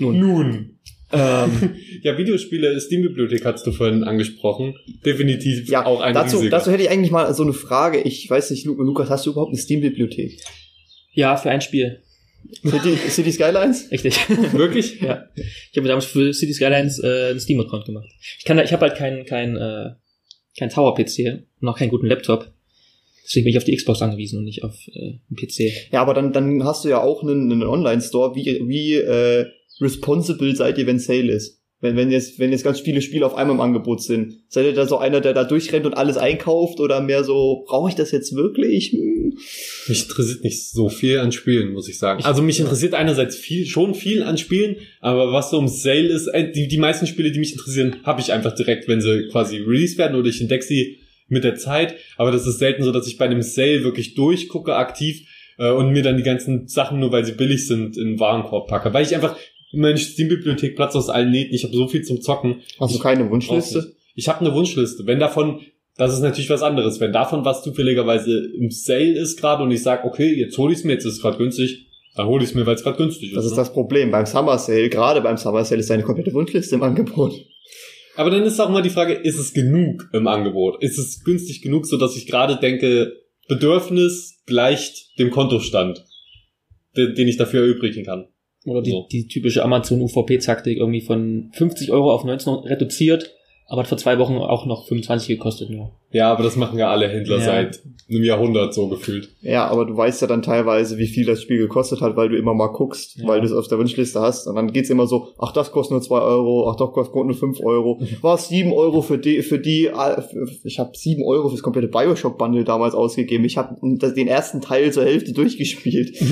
[0.00, 0.18] Nun.
[0.18, 0.78] Nun.
[1.12, 4.74] ähm, Ja, Videospiele, Steam-Bibliothek hast du vorhin angesprochen.
[5.06, 6.50] Definitiv Ja, auch ein dazu, riesiger.
[6.58, 8.00] dazu hätte ich eigentlich mal so eine Frage.
[8.00, 10.38] Ich weiß nicht, Lu- Lukas, hast du überhaupt eine Steam-Bibliothek?
[11.16, 12.00] ja, für ein Spiel.
[12.64, 13.90] City, City Skylines?
[13.90, 14.16] Richtig.
[14.52, 15.00] Wirklich?
[15.00, 15.24] ja.
[15.34, 18.08] Ich habe damals für City Skylines äh, einen Steam-Account gemacht.
[18.38, 19.90] Ich kann da, ich habe halt keinen kein, äh,
[20.58, 22.52] kein Tower-PC und auch keinen guten Laptop.
[23.24, 25.92] Deswegen bin ich auf die Xbox angewiesen und nicht auf äh, einen PC.
[25.92, 28.34] Ja, aber dann, dann hast du ja auch einen, einen Online-Store.
[28.34, 29.46] Wie, wie äh,
[29.80, 31.63] responsible seid ihr, wenn Sale ist?
[31.84, 34.38] Wenn, wenn, jetzt, wenn jetzt ganz viele Spiele auf einmal im Angebot sind.
[34.48, 36.80] Seid ihr da so einer, der da durchrennt und alles einkauft?
[36.80, 38.92] Oder mehr so, brauche ich das jetzt wirklich?
[38.92, 39.36] Hm.
[39.88, 42.20] Mich interessiert nicht so viel an Spielen, muss ich sagen.
[42.20, 46.08] Ich- also mich interessiert einerseits viel, schon viel an Spielen, aber was so um Sale
[46.08, 49.28] ist, äh, die, die meisten Spiele, die mich interessieren, habe ich einfach direkt, wenn sie
[49.30, 51.96] quasi released werden oder ich entdecke sie mit der Zeit.
[52.16, 55.90] Aber das ist selten so, dass ich bei einem Sale wirklich durchgucke, aktiv, äh, und
[55.92, 58.92] mir dann die ganzen Sachen, nur weil sie billig sind, in den Warenkorb packe.
[58.94, 59.36] Weil ich einfach
[59.76, 62.62] meine Steam-Bibliothek Platz aus allen Nähten, ich habe so viel zum Zocken.
[62.78, 63.94] Hast du keine Wunschliste?
[64.14, 65.06] Ich habe eine Wunschliste.
[65.06, 65.60] Wenn davon,
[65.96, 67.00] das ist natürlich was anderes.
[67.00, 70.78] Wenn davon was zufälligerweise im Sale ist gerade und ich sage, okay, jetzt hole ich
[70.78, 72.96] es mir, jetzt ist es gerade günstig, dann hole ich es mir, weil es gerade
[72.96, 73.36] günstig ist.
[73.36, 73.56] Das ist ne?
[73.56, 74.10] das Problem.
[74.10, 77.34] Beim Summer Sale, gerade beim Summer Sale, ist deine komplette Wunschliste im Angebot.
[78.16, 80.82] Aber dann ist auch mal die Frage, ist es genug im Angebot?
[80.82, 83.12] Ist es günstig genug, so dass ich gerade denke,
[83.48, 86.04] Bedürfnis gleicht dem Kontostand,
[86.96, 88.28] den, den ich dafür erübrigen kann?
[88.64, 89.06] Oder die, So.
[89.10, 93.30] die typische Amazon-UVP-Taktik irgendwie von 50 Euro auf 19 reduziert,
[93.66, 95.92] aber hat vor zwei Wochen auch noch 25 gekostet nur.
[96.10, 97.44] Ja, aber das machen ja alle Händler Ja.
[97.44, 99.30] seit einem Jahrhundert so gefühlt.
[99.40, 102.36] Ja, aber du weißt ja dann teilweise, wie viel das Spiel gekostet hat, weil du
[102.36, 103.26] immer mal guckst, Ja.
[103.26, 104.46] weil du es auf der Wunschliste hast.
[104.46, 107.34] Und dann geht's immer so, ach, das kostet nur zwei Euro, ach, doch, kostet nur
[107.34, 108.00] fünf Euro.
[108.22, 109.90] Was, sieben Euro für die, für die,
[110.64, 113.44] ich habe sieben Euro fürs komplette Bioshock-Bundle damals ausgegeben.
[113.46, 113.76] Ich habe
[114.14, 116.14] den ersten Teil zur Hälfte durchgespielt.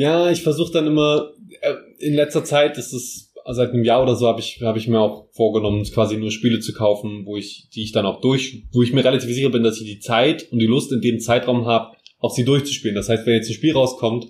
[0.00, 4.16] Ja, ich versuche dann immer, äh, in letzter Zeit ist es, seit einem Jahr oder
[4.16, 7.68] so habe ich, habe ich mir auch vorgenommen, quasi nur Spiele zu kaufen, wo ich,
[7.74, 10.50] die ich dann auch durch, wo ich mir relativ sicher bin, dass ich die Zeit
[10.52, 12.94] und die Lust in dem Zeitraum habe, auch sie durchzuspielen.
[12.94, 14.28] Das heißt, wenn jetzt ein Spiel rauskommt,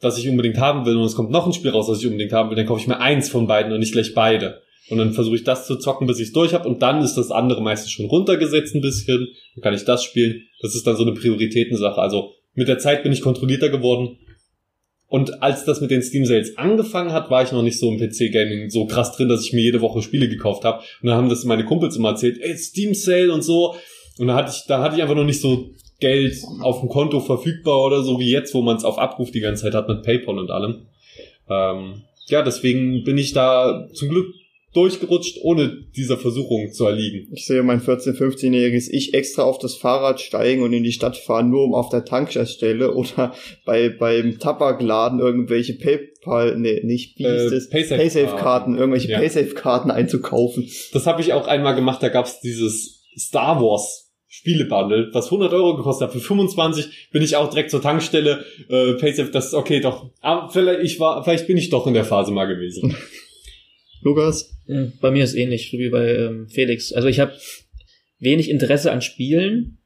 [0.00, 2.34] das ich unbedingt haben will und es kommt noch ein Spiel raus, das ich unbedingt
[2.34, 4.60] haben will, dann kaufe ich mir eins von beiden und nicht gleich beide.
[4.90, 7.14] Und dann versuche ich das zu zocken, bis ich es durch habe und dann ist
[7.14, 9.28] das andere meistens schon runtergesetzt ein bisschen.
[9.54, 10.42] Dann kann ich das spielen.
[10.60, 12.02] Das ist dann so eine Prioritätensache.
[12.02, 14.18] Also mit der Zeit bin ich kontrollierter geworden.
[15.08, 17.98] Und als das mit den Steam Sales angefangen hat, war ich noch nicht so im
[17.98, 20.82] PC-Gaming so krass drin, dass ich mir jede Woche Spiele gekauft habe.
[21.00, 23.74] Und dann haben das meine Kumpels immer erzählt, ey, Steam Sale und so.
[24.18, 27.20] Und da hatte ich, da hatte ich einfach noch nicht so Geld auf dem Konto
[27.20, 30.02] verfügbar oder so wie jetzt, wo man es auf Abruf die ganze Zeit hat mit
[30.02, 30.86] PayPal und allem.
[31.48, 34.34] Ähm, ja, deswegen bin ich da zum Glück
[34.74, 37.28] durchgerutscht, ohne dieser Versuchung zu erliegen.
[37.34, 41.16] Ich sehe mein 14-, 15-jähriges Ich extra auf das Fahrrad steigen und in die Stadt
[41.16, 47.24] fahren, nur um auf der Tankstelle oder bei, beim Tabakladen irgendwelche PayPal, nee, nicht, wie
[47.24, 47.70] hieß Äh, das?
[47.70, 49.18] Paysafe- Paysafe-Karten, irgendwelche Ja.
[49.18, 50.68] Paysafe-Karten einzukaufen.
[50.92, 55.76] Das habe ich auch einmal gemacht, da gab's dieses Star Wars Spielebundle, was 100 Euro
[55.78, 56.12] gekostet hat.
[56.12, 58.44] Für 25 bin ich auch direkt zur Tankstelle.
[58.68, 60.10] Äh, Paysafe, das ist okay, doch.
[60.20, 62.94] Aber vielleicht, ich war, vielleicht bin ich doch in der Phase mal gewesen.
[64.02, 64.54] Lukas?
[64.68, 66.92] Ja, Bei mir ist ähnlich, so wie bei ähm, Felix.
[66.92, 67.32] Also ich habe
[68.20, 69.78] wenig Interesse an Spielen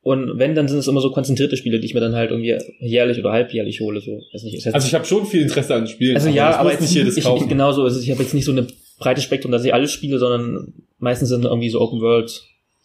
[0.00, 2.56] und wenn, dann sind es immer so konzentrierte Spiele, die ich mir dann halt irgendwie
[2.80, 4.00] jährlich oder halbjährlich hole.
[4.00, 4.22] So.
[4.32, 6.16] Weiß nicht, Also ich habe schon viel Interesse an Spielen.
[6.16, 7.42] also ja, ich aber jetzt nicht jedes ich, kaufen.
[7.44, 7.82] ich genauso.
[7.82, 8.66] Also ich habe jetzt nicht so eine
[8.98, 12.42] breite Spektrum, dass ich alles spiele, sondern meistens sind irgendwie so Open World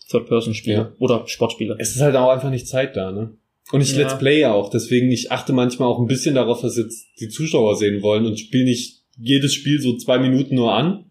[0.09, 0.91] Third-Person-Spiele Ja.
[0.99, 1.75] oder Sportspiele.
[1.79, 3.31] Es ist halt auch einfach nicht Zeit da, ne?
[3.71, 3.99] Und ich Ja.
[3.99, 7.75] Let's Play auch, deswegen ich achte manchmal auch ein bisschen darauf, was jetzt die Zuschauer
[7.77, 11.05] sehen wollen und spiele nicht jedes Spiel so zwei Minuten nur an,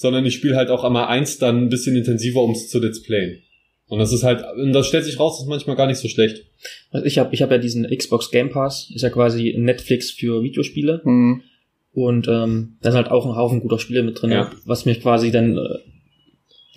[0.00, 3.02] sondern ich spiele halt auch einmal eins dann ein bisschen intensiver, um es zu Let's
[3.02, 3.42] Playen.
[3.86, 6.08] Und das ist halt, und das stellt sich raus, das ist manchmal gar nicht so
[6.08, 6.46] schlecht.
[6.90, 10.42] Also ich habe ich hab ja diesen Xbox Game Pass, ist ja quasi Netflix für
[10.42, 11.02] Videospiele.
[11.04, 11.42] Hm.
[11.92, 14.50] Und ähm, da sind halt auch ein Haufen guter Spiele mit drin, Ja.
[14.64, 15.60] was mir quasi dann äh,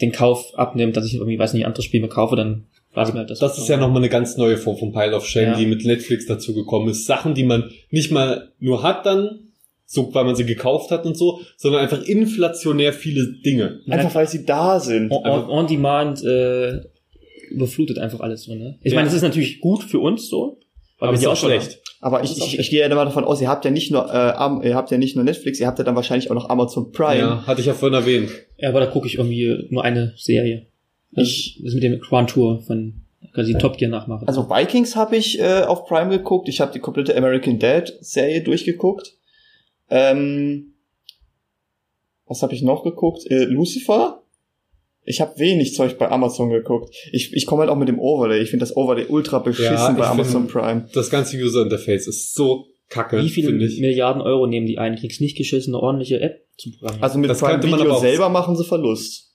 [0.01, 3.11] den Kauf abnimmt, dass ich irgendwie, weiß nicht, ein anderes Spiel mehr kaufe, dann lasse
[3.11, 3.39] ich mir halt das.
[3.39, 5.57] Das ist ja nochmal eine ganz neue Form von Pile of Shame, Ja.
[5.57, 7.05] die mit Netflix dazu gekommen ist.
[7.05, 9.52] Sachen, die man nicht mal nur hat dann,
[9.85, 13.81] so, weil man sie gekauft hat und so, sondern einfach inflationär viele Dinge.
[13.89, 15.11] Einfach weil sie da sind.
[15.11, 16.79] on, on, on Demand äh,
[17.51, 18.79] überflutet einfach alles so, ne?
[18.81, 18.97] Ich Ja.
[18.97, 20.59] meine, es ist natürlich gut für uns so,
[20.99, 21.79] weil Aber wir ist auch schlecht.
[22.01, 24.05] Aber Das ich, ich, ich gehe ja immer davon aus, ihr habt ja nicht nur,
[24.09, 26.91] äh, ihr habt ja nicht nur Netflix, ihr habt ja dann wahrscheinlich auch noch Amazon
[26.91, 27.19] Prime.
[27.19, 28.29] Ja, hatte ich ja vorhin erwähnt.
[28.57, 30.65] Ja, aber da gucke ich irgendwie nur eine Serie.
[31.11, 32.95] Das, Ich- das ist mit dem Grand Tour von
[33.33, 34.27] quasi Top Gear nachmachen.
[34.27, 36.49] Also Vikings habe ich äh, auf Prime geguckt.
[36.49, 39.13] Ich habe die komplette American Dad Serie durchgeguckt.
[39.93, 40.73] Ähm,
[42.25, 43.29] was habe ich noch geguckt?
[43.29, 44.23] Äh, Lucifer.
[45.05, 46.95] Ich habe wenig Zeug bei Amazon geguckt.
[47.11, 48.41] Ich, ich komme halt auch mit dem Overlay.
[48.41, 50.87] Ich finde das Overlay ultra beschissen Ja, bei Amazon Prime.
[50.93, 53.79] Das ganze User Interface ist so kacke, Wie viele finde ich.
[53.79, 54.95] Milliarden Euro nehmen die ein?
[54.95, 57.03] Kriegst nicht geschissen, eine ordentliche App zu programmieren.
[57.03, 59.32] Also mit Das Prime Video selber machen sie Verlust.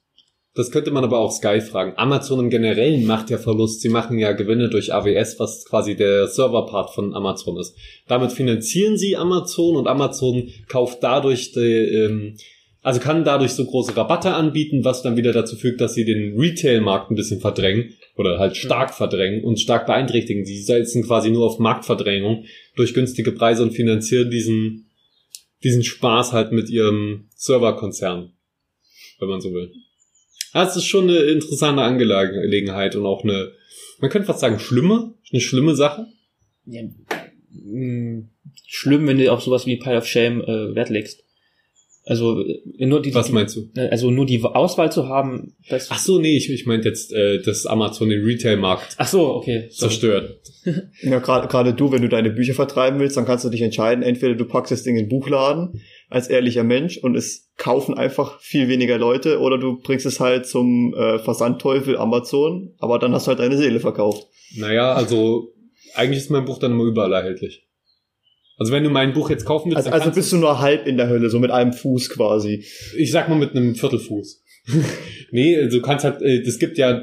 [0.58, 1.92] Das könnte man aber auch Sky fragen.
[1.94, 3.80] Amazon im Generellen macht ja Verlust.
[3.80, 7.76] Sie machen ja Gewinne durch AWS, was quasi der Serverpart von Amazon ist.
[8.08, 12.36] Damit finanzieren sie Amazon und Amazon kauft dadurch, die, ähm,
[12.82, 16.36] also kann dadurch so große Rabatte anbieten, was dann wieder dazu führt, dass sie den
[16.36, 20.44] Retail-Markt ein bisschen verdrängen oder halt stark verdrängen und stark beeinträchtigen.
[20.44, 24.90] Sie setzen quasi nur auf Marktverdrängung durch günstige Preise und finanzieren diesen,
[25.62, 28.32] diesen Spaß halt mit ihrem Serverkonzern,
[29.20, 29.70] wenn man so will.
[30.52, 33.52] Das ist schon eine interessante Angelegenheit und auch eine,
[34.00, 36.06] man könnte fast sagen, schlimme, eine schlimme Sache.
[36.66, 36.82] Ja,
[37.50, 38.24] mh,
[38.66, 41.24] schlimm, wenn du auf sowas wie Pile of Shame äh, Wert legst.
[42.04, 43.68] Also äh, nur die, Was meinst du?
[43.90, 45.90] also nur die Auswahl zu haben, das.
[45.90, 49.66] Ach so, nee, ich, ich meinte jetzt, äh, dass Amazon den Retail-Markt Ach so, okay.
[49.70, 49.90] Sorry.
[49.90, 50.40] zerstört.
[51.02, 54.02] Ja, gerade gerade du, wenn du deine Bücher vertreiben willst, dann kannst du dich entscheiden,
[54.02, 58.40] entweder du packst das Ding in den Buchladen als ehrlicher Mensch und es kaufen einfach
[58.40, 63.26] viel weniger Leute oder du bringst es halt zum äh, Versandteufel Amazon, aber dann hast
[63.26, 64.26] du halt deine Seele verkauft.
[64.56, 65.52] Naja, also
[65.94, 67.68] eigentlich ist mein Buch dann immer überall erhältlich.
[68.56, 70.96] Also wenn du mein Buch jetzt kaufen willst, Also, also bist du nur halb in
[70.96, 72.64] der Hölle, so mit einem Fuß quasi.
[72.96, 74.42] ich sag mal mit einem Viertelfuß.
[75.30, 77.02] nee, also du kannst halt, äh, es gibt ja,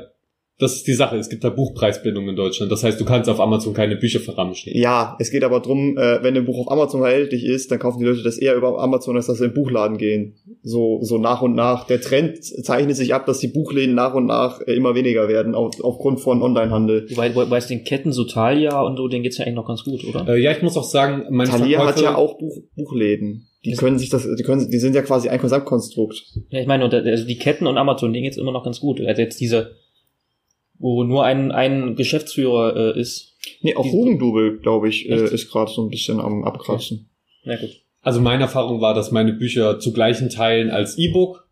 [0.57, 2.71] das ist die Sache, es gibt da Buchpreisbindung in Deutschland.
[2.71, 4.71] Das heißt, du kannst auf Amazon keine Bücher verramschen.
[4.73, 7.99] Ja, es geht aber drum, äh, wenn ein Buch auf Amazon erhältlich ist, dann kaufen
[7.99, 10.35] die Leute das eher über Amazon, als dass sie in den Buchladen gehen.
[10.63, 11.85] So, so nach und nach.
[11.87, 15.55] Der Trend zeichnet sich ab, dass die Buchläden nach und nach äh, immer weniger werden,
[15.55, 17.07] auf, aufgrund von Onlinehandel.
[17.09, 19.83] Wobei, wobei es den Ketten so Thalia und so, denen geht's ja eigentlich noch ganz
[19.83, 20.25] gut, oder?
[20.27, 23.47] Äh, ja, ich muss auch sagen, meine Thalia hat Verkäufe- ja auch Buch, Buchläden.
[23.65, 26.23] Die Das- können sich das, die können, die sind ja quasi ein Gesamtkonstrukt.
[26.49, 29.01] Ja, ich meine, äh, also die Ketten und Amazon, denen geht's immer noch ganz gut.
[29.01, 29.71] Also jetzt diese,
[30.79, 33.33] wo nur ein, ein Geschäftsführer äh, ist.
[33.61, 37.09] Nee, auch Hugendubel, glaube ich, äh, ist gerade so ein bisschen am Abkratzen.
[37.43, 37.69] Na gut.
[38.01, 41.47] Also meine Erfahrung war, dass meine Bücher zu gleichen Teilen als E-Book,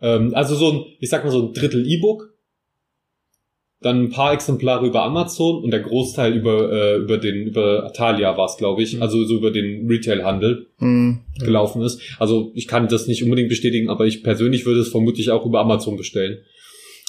[0.00, 2.34] ähm, also so ein, ich sag mal so ein Drittel E-Book,
[3.80, 8.36] dann ein paar Exemplare über Amazon und der Großteil über äh, über den über Thalia
[8.36, 9.02] war es, glaube ich, Mhm.
[9.02, 11.20] also so über den Retail-Handel Hm.
[11.38, 12.00] gelaufen ist.
[12.18, 15.60] Also ich kann das nicht unbedingt bestätigen, aber ich persönlich würde es vermutlich auch über
[15.60, 16.38] Amazon bestellen.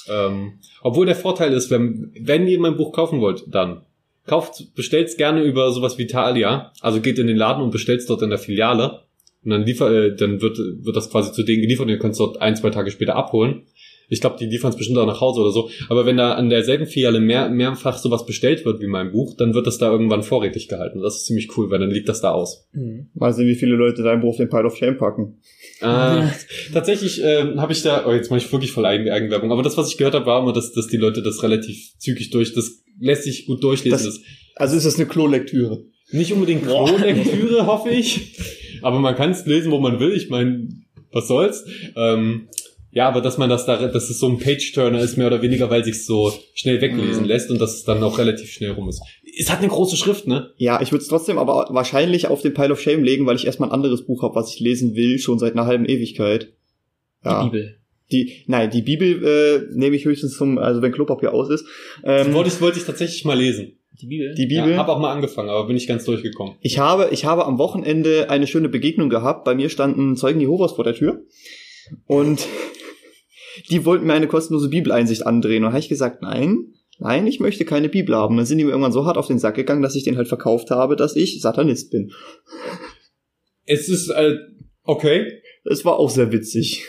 [0.09, 3.81] Ähm, obwohl der Vorteil ist, wenn wenn ihr mein Buch kaufen wollt, dann
[4.25, 6.71] kauft, bestellt's gerne über sowas wie Thalia.
[6.81, 9.01] Also geht in den Laden und bestellt's dort in der Filiale.
[9.43, 12.13] Und dann liefer, äh, dann wird, wird das quasi zu denen geliefert und ihr könnt
[12.13, 13.63] es dort ein, zwei Tage später abholen.
[14.09, 15.69] Ich glaube, die liefern es bestimmt auch nach Hause oder so.
[15.87, 19.53] Aber wenn da an derselben Filiale mehr, mehrfach sowas bestellt wird wie mein Buch, dann
[19.53, 20.99] wird das da irgendwann vorrätig gehalten.
[21.01, 22.67] Das ist ziemlich cool, weil dann liegt das da aus.
[22.73, 23.09] Mhm.
[23.13, 25.37] Mal sehen, wie viele Leute dein Buch auf den Pile of Shame packen.
[25.81, 26.27] Äh,
[26.73, 29.77] tatsächlich ähm, habe ich da, oh, jetzt mache ich wirklich voll Eigen Eigenwerbung, aber das,
[29.77, 32.83] was ich gehört habe, war immer, dass, dass die Leute das relativ zügig durch, das
[32.99, 34.05] lässt sich gut durchlesen.
[34.05, 34.19] Das-
[34.55, 35.85] Also ist das eine Klolektüre.
[36.11, 36.85] nicht unbedingt Boah.
[36.87, 38.37] Pro-Lektüre, hoffe ich,
[38.81, 40.11] aber man kann es lesen, wo man will.
[40.13, 40.67] Ich meine,
[41.11, 41.65] was soll's?
[41.95, 42.49] Ähm,
[42.91, 45.69] ja, aber dass man das da, dass es so ein Page-Turner ist, mehr oder weniger,
[45.69, 47.27] weil sich so schnell weglesen Mhm.
[47.27, 49.01] lässt und dass es dann auch relativ schnell rum ist.
[49.37, 50.51] Es hat eine große Schrift, ne?
[50.57, 53.45] Ja, ich würde es trotzdem aber wahrscheinlich auf den Pile of Shame legen, weil ich
[53.45, 56.51] erstmal ein anderes Buch habe, was ich lesen will, schon seit einer halben Ewigkeit.
[57.23, 57.43] Ja.
[57.43, 57.75] Die Bibel.
[58.11, 61.65] Die, nein, die Bibel äh, nehme ich höchstens zum, also wenn Klopapier aus ist.
[62.03, 63.77] Ähm, wollte ich, wollte ich tatsächlich mal lesen.
[64.01, 64.33] Die Bibel?
[64.33, 64.71] die Bibel.
[64.71, 66.55] Ja, habe auch mal angefangen, aber bin nicht ganz durchgekommen.
[66.61, 69.43] Ich habe, ich habe am Wochenende eine schöne Begegnung gehabt.
[69.45, 71.21] Bei mir standen Zeugen Jehovas vor der Tür
[72.07, 72.47] und
[73.69, 75.63] die wollten mir eine kostenlose Bibeleinsicht andrehen.
[75.63, 78.37] Und habe ich gesagt, nein, nein, ich möchte keine Bibel haben.
[78.37, 80.27] Dann sind die mir irgendwann so hart auf den Sack gegangen, dass ich den halt
[80.27, 82.11] verkauft habe, dass ich Satanist bin.
[83.65, 84.35] Es ist, äh,
[84.83, 85.41] okay.
[85.65, 86.85] Das war auch sehr witzig.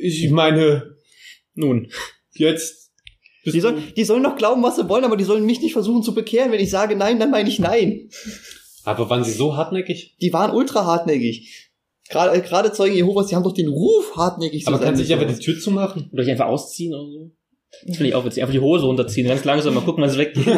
[0.00, 0.96] Ich meine,
[1.54, 1.90] Nun.
[2.34, 2.92] jetzt
[3.44, 5.72] Die, du- soll, die sollen doch glauben, was sie wollen, aber die sollen mich nicht
[5.72, 6.52] versuchen zu bekehren.
[6.52, 8.08] Wenn ich sage nein, dann meine ich nein.
[8.84, 10.16] aber waren sie so hartneckig?
[10.20, 11.67] Die waren ultra hartnäckig.
[12.08, 14.86] Gerade äh, gerade Zeugen Jehovas, die haben doch den Ruf, hartnecklich zu Aber sein.
[14.86, 15.38] kann sich einfach die.
[15.38, 16.08] Tür zumachen?
[16.12, 17.30] Oder ich einfach ausziehen oder so.
[17.86, 18.42] Das finde ich auch witzig.
[18.42, 20.46] Einfach die Hose runterziehen, ganz langsam mal gucken, wann es weggeht.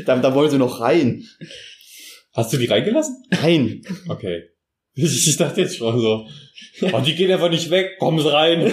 [0.06, 1.24] da, da wollen sie noch rein.
[2.32, 3.24] Hast du die reingelassen?
[3.30, 3.82] Nein.
[4.08, 4.44] Okay.
[4.94, 6.26] Ich, ich dachte jetzt schon so.
[6.92, 8.72] Oh, die gehen einfach nicht weg, kommen sie rein.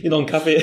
[0.00, 0.62] Hier noch einen Kaffee.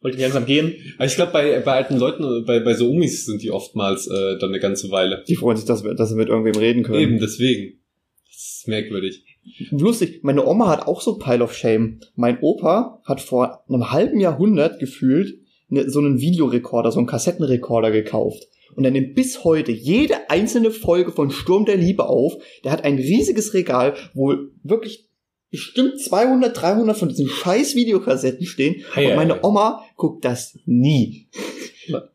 [0.00, 0.74] Wollte ich langsam gehen.
[0.96, 4.38] Aber ich glaube, bei, bei alten Leuten, bei, bei so Umis sind die oftmals äh,
[4.38, 5.24] dann eine ganze Weile.
[5.26, 7.00] Die freuen sich, dass, wir, dass sie mit irgendwem reden können.
[7.00, 7.80] Eben, deswegen.
[8.28, 9.24] Das ist merkwürdig.
[9.70, 12.00] Lustig, meine Oma hat auch so Pile of Shame.
[12.14, 17.90] Mein Opa hat vor einem halben Jahrhundert gefühlt ne, so einen Videorekorder, so einen Kassettenrekorder
[17.90, 18.44] gekauft.
[18.74, 22.34] Und er nimmt bis heute jede einzelne Folge von Sturm der Liebe auf.
[22.64, 25.08] Der hat ein riesiges Regal, wo wirklich
[25.50, 28.84] bestimmt 200, 300 von diesen scheiß Videokassetten stehen.
[28.92, 31.28] Hey, und meine Oma guckt das nie.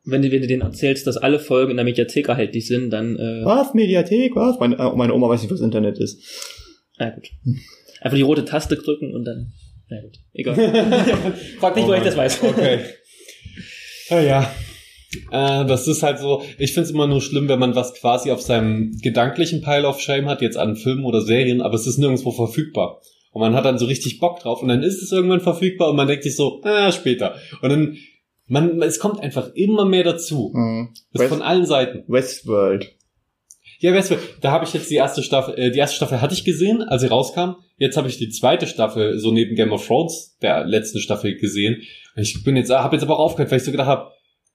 [0.05, 3.15] Wenn du, wenn du denen erzählst, dass alle Folgen in der Mediathek erhältlich sind, dann,
[3.17, 3.73] äh, Was?
[3.73, 4.35] Mediathek?
[4.35, 4.59] Was?
[4.59, 6.21] Meine, äh, meine Oma weiß nicht, was Internet ist.
[6.97, 7.29] na gut.
[8.01, 9.53] Einfach die rote Taste drücken und dann,
[9.89, 10.17] na gut.
[10.33, 10.55] Egal.
[11.59, 12.43] Frag nicht, Oh woher ich das weiß.
[12.43, 12.79] Okay.
[14.09, 14.51] Ja, ja.
[15.31, 18.31] Äh, das ist halt so, ich finde es immer nur schlimm, wenn man was quasi
[18.31, 21.97] auf seinem gedanklichen Pile of Shame hat, jetzt an Filmen oder Serien, aber es ist
[21.97, 23.01] nirgendwo verfügbar.
[23.31, 25.95] Und man hat dann so richtig Bock drauf und dann ist es irgendwann verfügbar und
[25.95, 27.35] man denkt sich so, ah, später.
[27.61, 27.97] Und dann,
[28.47, 30.51] man, es kommt einfach immer mehr dazu.
[30.53, 30.89] Mhm.
[31.13, 32.03] Das ist von allen Seiten.
[32.07, 32.95] Westworld.
[33.79, 36.45] Ja, du, da habe ich jetzt die erste Staffel, äh, die erste Staffel hatte ich
[36.45, 37.55] gesehen, als sie rauskam.
[37.77, 41.81] Jetzt habe ich die zweite Staffel so neben Game of Thrones der letzten Staffel gesehen.
[42.15, 44.11] Und ich bin jetzt, habe jetzt aber auch aufgehört, weil ich so gedacht habe,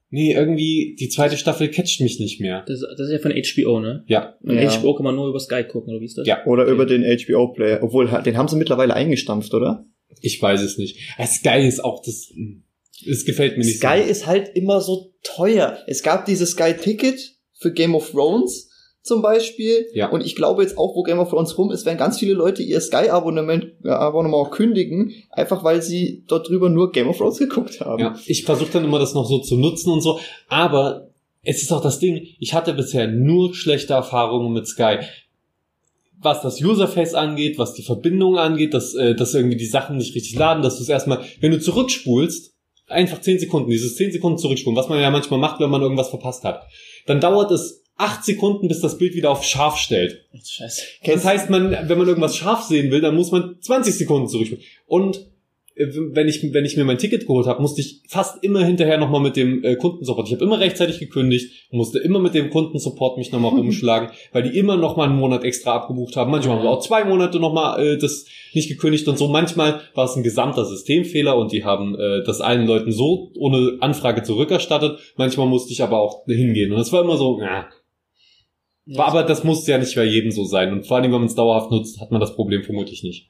[0.09, 2.63] nee, irgendwie die zweite Staffel catcht mich nicht mehr.
[2.65, 4.03] Das, das ist ja von HBO, ne?
[4.07, 4.69] Ja, Und Ja.
[4.71, 6.25] HBO kann man nur über Sky gucken, oder wie ist das?
[6.25, 6.43] Ja.
[6.47, 7.83] Oder über den HBO-Player.
[7.83, 9.85] Obwohl, ha- den haben sie mittlerweile eingestampft, oder?
[10.21, 10.97] ich weiß es nicht.
[11.19, 12.63] Äh, Sky ist auch das, hm,
[13.07, 14.09] es gefällt mir nicht Sky so.
[14.09, 15.77] ist halt immer so teuer.
[15.87, 18.69] Es gab dieses Sky-Ticket für Game of Thrones
[19.01, 19.87] zum Beispiel.
[19.93, 20.09] Ja.
[20.09, 22.63] Und ich glaube jetzt auch, wo Game of Thrones rum ist, werden ganz viele Leute
[22.63, 27.81] ihr Sky-Abonnement äh, Abonnement kündigen, einfach weil sie dort drüber nur Game of Thrones geguckt
[27.81, 27.99] haben.
[27.99, 31.09] Ja, ich versuche dann immer das noch so zu nutzen und so, aber
[31.43, 34.97] es ist auch das Ding, ich hatte bisher nur schlechte Erfahrungen mit Sky.
[36.21, 40.13] Was das Userface angeht, was die Verbindung angeht, dass, äh, dass irgendwie die Sachen nicht
[40.15, 42.53] richtig laden, dass du es erstmal, wenn du zurückspulst,
[42.89, 46.09] einfach 10 Sekunden, dieses 10 Sekunden zurückspulen, was man ja manchmal macht, wenn man irgendwas
[46.09, 46.67] verpasst hat,
[47.05, 50.25] dann dauert es 8 Sekunden, bis das Bild wieder auf scharf stellt.
[50.43, 50.83] Scheiße.
[51.03, 54.63] Das heißt, man, wenn man irgendwas scharf sehen will, dann muss man 20 Sekunden zurückspulen.
[54.87, 55.27] Und
[55.79, 59.21] wenn ich, wenn ich mir mein Ticket geholt habe, musste ich fast immer hinterher nochmal
[59.21, 60.27] mit dem äh, Kundensupport.
[60.27, 64.57] Ich habe immer rechtzeitig gekündigt, musste immer mit dem Kundensupport mich nochmal rumschlagen, weil die
[64.57, 66.31] immer nochmal einen Monat extra abgebucht haben.
[66.31, 69.29] Manchmal haben wir auch zwei Monate nochmal äh, das nicht gekündigt und so.
[69.29, 73.77] Manchmal war es ein gesamter Systemfehler und die haben äh, das allen Leuten so ohne
[73.79, 74.99] Anfrage zurückerstattet.
[75.15, 76.71] Manchmal musste ich aber auch hingehen.
[76.71, 77.67] Und das war immer so, ja.
[78.85, 80.73] War, aber das muss ja nicht bei jedem so sein.
[80.73, 83.29] Und vor allem, wenn man es dauerhaft nutzt, hat man das Problem vermutlich nicht.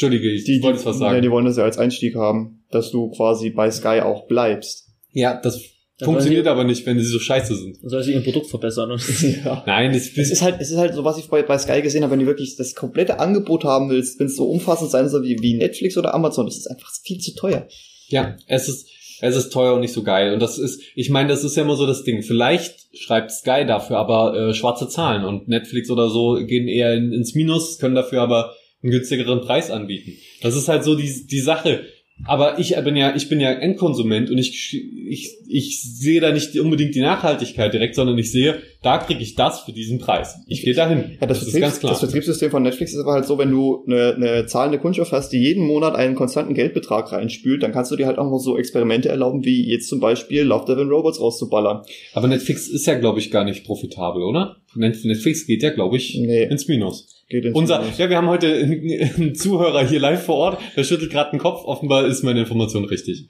[0.00, 1.22] Entschuldige, ich Die, die, wollte jetzt was Ja, sagen.
[1.22, 4.86] die wollen das ja als Einstieg haben, dass du quasi bei Sky auch bleibst.
[5.12, 5.60] Ja, das
[5.98, 7.76] Dann funktioniert wollen aber nicht, wenn sie so scheiße sind.
[7.82, 8.90] Dann soll sie ihr Produkt verbessern.
[8.92, 9.02] Und
[9.44, 9.62] ja.
[9.66, 12.02] Nein, es Es ist halt, es ist halt so, was ich bei, bei Sky gesehen
[12.02, 15.22] habe, wenn du wirklich das komplette Angebot haben willst, wenn es so umfassend sein soll
[15.22, 17.68] wie, wie Netflix oder Amazon, das ist einfach viel zu teuer.
[18.08, 18.88] Ja, es ist,
[19.20, 20.32] es ist teuer und nicht so geil.
[20.32, 22.22] Und das ist, ich meine, das ist ja immer so das Ding.
[22.22, 27.12] Vielleicht schreibt Sky dafür aber äh, schwarze Zahlen und Netflix oder so gehen eher in,
[27.12, 30.12] ins Minus, können dafür aber einen günstigeren Preis anbieten.
[30.42, 31.84] Das ist halt so die, die Sache.
[32.26, 36.54] Aber ich bin ja, ich bin ja Endkonsument und ich, ich, ich sehe da nicht
[36.60, 40.34] unbedingt die Nachhaltigkeit direkt, sondern ich sehe, da kriege ich das für diesen Preis.
[40.46, 41.16] Ich gehe dahin.
[41.18, 41.92] Ja, das, ist Vertriebs, ganz klar.
[41.92, 45.30] das Vertriebssystem von Netflix ist aber halt so, wenn du eine, eine zahlende Kundschaft hast,
[45.30, 48.58] die jeden Monat einen konstanten Geldbetrag reinspült, dann kannst du dir halt auch noch so
[48.58, 51.84] Experimente erlauben, wie jetzt zum Beispiel Love, and Robots rauszuballern.
[52.12, 54.56] Aber Netflix ist ja, glaube ich, gar nicht profitabel, oder?
[54.74, 56.44] Net- Netflix geht ja, glaube ich, Nee.
[56.44, 57.19] ins Minus.
[57.30, 57.96] Geht ins Unser, Minus.
[57.98, 58.52] ja, wir haben heute
[59.16, 62.84] einen, Zuhörer hier live vor Ort, der schüttelt gerade den Kopf, offenbar ist meine Information
[62.84, 63.28] richtig.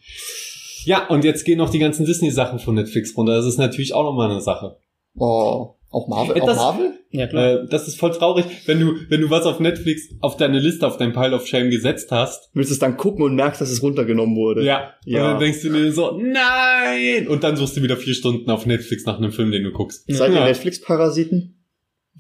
[0.87, 3.37] Ja, und jetzt gehen noch die ganzen Disney-Sachen von Netflix runter.
[3.37, 4.79] Das ist natürlich auch nochmal eine Sache.
[5.19, 6.37] Oh, auch Marvel?
[6.37, 6.93] Ja, auch das- Marvel?
[7.11, 7.45] ja, klar.
[7.65, 10.87] Äh, das ist voll traurig, wenn du, wenn du was auf Netflix auf deine Liste,
[10.87, 12.49] auf dein Pile of Shame gesetzt hast.
[12.55, 14.65] Willst du es dann gucken und merkst, dass es runtergenommen wurde?
[14.65, 14.95] Ja.
[15.05, 15.33] Und Ja.
[15.33, 17.29] dann denkst du dir so, nein!
[17.29, 20.05] Und dann suchst du wieder vier Stunden auf Netflix nach einem Film, den du guckst.
[20.09, 20.45] Seid ihr Ja.
[20.47, 21.57] Netflix-Parasiten?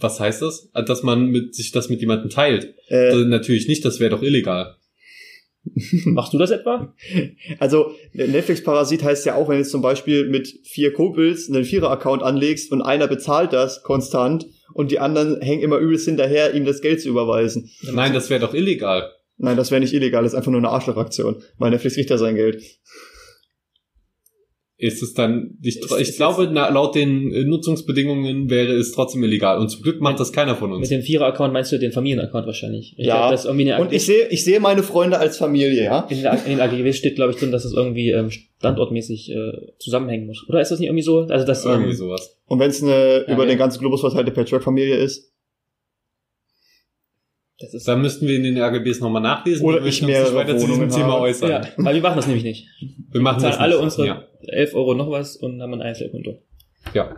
[0.01, 0.70] Was heißt das?
[0.72, 2.74] Dass man mit, sich das mit jemandem teilt.
[2.88, 4.76] Äh, Also natürlich nicht, das wäre doch illegal.
[6.07, 6.94] Machst du das etwa?
[7.59, 12.72] Also Netflix-Parasit heißt ja auch, wenn du zum Beispiel mit vier Kumpels einen Vierer-Account anlegst
[12.72, 17.03] und einer bezahlt das konstant und die anderen hängen immer übelst hinterher, ihm das Geld
[17.03, 17.70] zu überweisen.
[17.92, 19.11] Nein, das wäre doch illegal.
[19.36, 21.42] Nein, das wäre nicht illegal, das ist einfach nur eine Arschlochaktion.
[21.59, 22.62] Weil Netflix kriegt ja sein Geld.
[24.83, 28.93] Ist es dann, ich, Ist- ich ist glaube, na, laut den äh, Nutzungsbedingungen wäre es
[28.93, 29.59] trotzdem illegal.
[29.59, 30.81] Und zum Glück macht das keiner von uns.
[30.81, 32.95] Mit dem Vierer-Account meinst du den Familien-Account wahrscheinlich.
[32.97, 33.16] Ich Ja.
[33.18, 36.07] glaub, das ist irgendwie eine Und ich sehe, ich sehe meine Freunde als Familie, ja.
[36.09, 39.53] in, den, in den AGBs steht, glaube ich, drin, dass es irgendwie ähm, standortmäßig äh,
[39.78, 40.45] zusammenhängen muss.
[40.49, 41.18] Oder ist das nicht irgendwie so?
[41.28, 42.37] Also das Irgendwie ähm, sowas.
[42.47, 43.51] Und wenn es eine Ja, über ja.
[43.51, 45.30] den ganzen Globus verteilte Patchwork-Familie ist,
[47.61, 49.65] das ist Da müssten wir in den RGBs nochmal nachlesen.
[49.67, 51.21] Oder Wir möchten ich uns nicht mehrere weiter zu diesem Thema habe.
[51.23, 51.51] äußern.
[51.51, 52.67] ja, weil wir machen das nämlich nicht.
[53.13, 53.85] Wir machen zahlen das alle nicht.
[53.85, 54.23] unsere Ja.
[54.43, 56.43] 11 Euro noch was und haben ein Einzelkonto.
[56.95, 57.17] ja.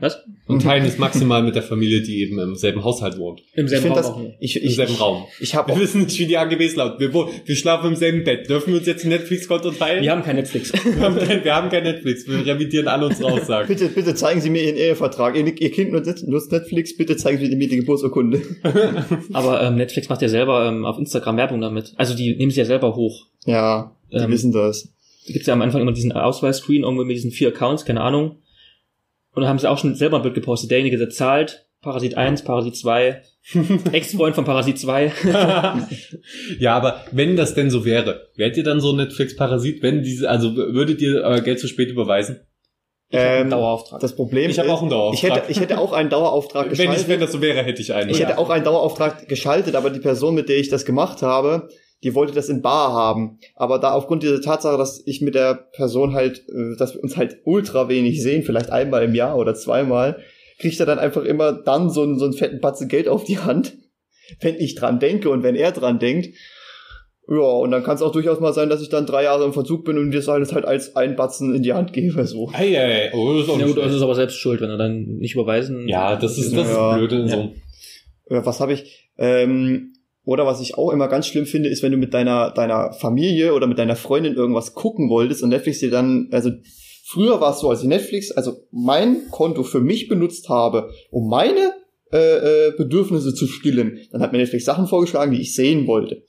[0.00, 0.18] Was?
[0.46, 3.42] Und teilen es maximal mit der Familie, die eben im selben Haushalt wohnt.
[3.54, 4.34] Im ich selben finde Raum das, auch nur.
[4.40, 5.24] ich, Im ich, selben ich, Raum.
[5.40, 6.98] ich habe Wir wissen nicht, wie die AGBs lauten.
[7.00, 8.48] Wir, wohnen- wir schlafen im selben Bett.
[8.48, 10.02] Dürfen wir uns jetzt ein Netflix-Konto teilen?
[10.02, 10.72] Wir haben kein Netflix.
[10.84, 12.26] Wir haben, kein, wir haben kein Netflix.
[12.26, 13.68] Wir revidieren alle unsere Aussagen.
[13.68, 15.36] bitte, bitte zeigen Sie mir Ihren Ehevertrag.
[15.36, 18.40] Ihr, ihr Kind nutzt Netflix, bitte zeigen Sie mir die Geburtsurkunde.
[19.32, 21.92] Aber ähm, Netflix macht ja selber ähm, auf Instagram Werbung damit.
[21.96, 23.26] Also die nehmen sie ja selber hoch.
[23.44, 24.88] Ja, die Ähm, wissen das.
[25.26, 28.36] Da gibt's ja am Anfang immer diesen Ausweisscreen, irgendwo mit diesen vier Accounts, keine Ahnung.
[29.38, 30.72] Und dann haben sie auch schon selber ein Bild gepostet.
[30.72, 33.22] Derjenige, der zahlt, Parasit 1, Parasit 2,
[33.92, 35.12] Ex-Freund von Parasit 2.
[36.58, 40.28] ja, aber wenn das denn so wäre, wärt ihr dann so ein Netflix-Parasit, wenn diese,
[40.28, 42.40] also würdet ihr euer Geld zu spät überweisen?
[43.12, 44.00] Ähm, Dauerauftrag.
[44.00, 45.30] das Problem Ich habe auch einen Dauerauftrag.
[45.30, 47.00] ich hätte, ich hätte auch einen Dauerauftrag wenn, geschaltet.
[47.02, 48.10] ich, wenn das so wäre, hätte ich einen.
[48.10, 48.26] Ich Ja.
[48.26, 51.68] hätte auch einen Dauerauftrag geschaltet, aber die Person, mit der ich das gemacht habe,
[52.04, 53.38] die wollte das in Bar haben.
[53.56, 57.16] Aber da aufgrund dieser Tatsache, dass ich mit der Person halt, äh, dass wir uns
[57.16, 60.18] halt ultra wenig sehen, vielleicht einmal im Jahr oder zweimal,
[60.60, 63.38] kriegt er dann einfach immer dann so einen, so einen fetten Batzen Geld auf die
[63.38, 63.76] Hand,
[64.40, 66.28] wenn ich dran denke und wenn er dran denkt.
[67.30, 69.52] Ja, und dann kann es auch durchaus mal sein, dass ich dann drei Jahre im
[69.52, 72.48] Verzug bin und dir das halt als einen Batzen in die Hand gebe, so.
[72.54, 73.10] Ei, ei, ei.
[73.12, 75.34] Oh, das ist auch Ja gut, das ist aber selbst schuld, wenn er dann nicht
[75.34, 75.86] überweisen.
[75.88, 76.92] ja, das ist, das Ja.
[76.92, 77.36] ist blöd in Ja.
[77.36, 77.52] so.
[78.30, 79.10] Oder was habe ich?
[79.18, 79.92] Ähm,
[80.28, 83.54] oder was ich auch immer ganz schlimm finde, ist, wenn du mit deiner deiner Familie
[83.54, 86.50] oder mit deiner Freundin irgendwas gucken wolltest und Netflix dir dann, also
[87.06, 91.30] früher war es so, als ich Netflix, also mein Konto für mich benutzt habe, um
[91.30, 91.72] meine
[92.12, 96.22] äh, äh, Bedürfnisse zu stillen, dann hat mir Netflix Sachen vorgeschlagen, die ich sehen wollte.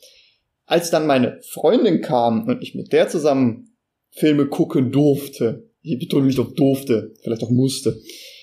[0.66, 3.76] Als dann meine Freundin kam und ich mit der zusammen
[4.12, 8.00] Filme gucken durfte, ich betone mich doch durfte, vielleicht auch musste,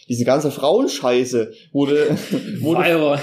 [0.08, 2.10] diese ganze Frauenscheiße wurde,
[2.60, 3.18] wurde Weiber.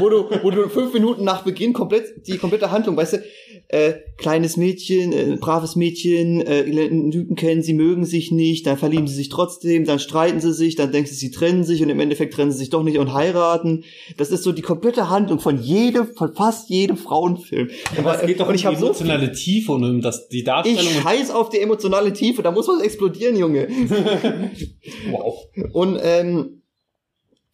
[0.00, 3.22] wo du, wo du fünf Minuten nach Beginn komplett die komplette Handlung, weißt du,
[3.68, 8.76] äh, kleines Mädchen, äh, braves Mädchen, äh, einen Typen kennen, sie mögen sich nicht, dann
[8.76, 11.88] verlieben sie sich trotzdem, dann streiten sie sich, dann denken sie, sie trennen sich und
[11.88, 13.84] im Endeffekt trennen sie sich doch nicht und heiraten.
[14.16, 17.70] Das ist so die komplette Handlung von jedem, von fast jedem Frauenfilm.
[17.96, 20.28] Aber es geht doch und um ich die habe so emotionale Tiefe und um das,
[20.28, 20.82] die Darstellung.
[20.82, 23.68] ich scheiß auf die emotionale Tiefe, da muss was explodieren, Junge.
[25.10, 25.46] wow.
[25.72, 26.62] Und ähm,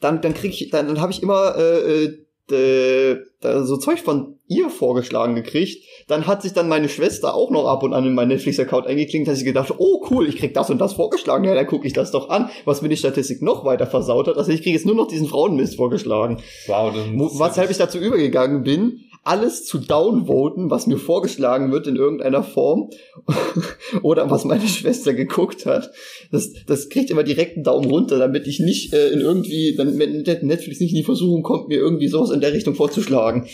[0.00, 4.38] dann, dann krieg ich, dann, dann habe ich immer äh, äh, da so Zeug von
[4.46, 5.82] ihr vorgeschlagen gekriegt.
[6.08, 9.28] Dann hat sich dann meine Schwester auch noch ab und an in meinen Netflix-Account eingeklinkt,
[9.28, 11.92] dass ich gedacht, oh cool, ich krieg das und das vorgeschlagen, ja, dann gucke ich
[11.92, 14.36] das doch an, was mir die Statistik noch weiter versaut hat.
[14.36, 16.38] Also ich kriege jetzt nur noch diesen Frauenmist vorgeschlagen.
[16.66, 21.96] Wow, Wo, weshalb ich dazu übergegangen bin, alles zu downvoten, was mir vorgeschlagen wird in
[21.96, 22.90] irgendeiner Form
[24.02, 25.90] oder was meine Schwester geguckt hat.
[26.30, 29.98] Das, das kriegt immer direkt einen Daumen runter, damit ich nicht äh, in irgendwie, damit
[30.42, 33.48] Netflix nicht in die Versuchung kommt, mir irgendwie sowas in der Richtung vorzuschlagen.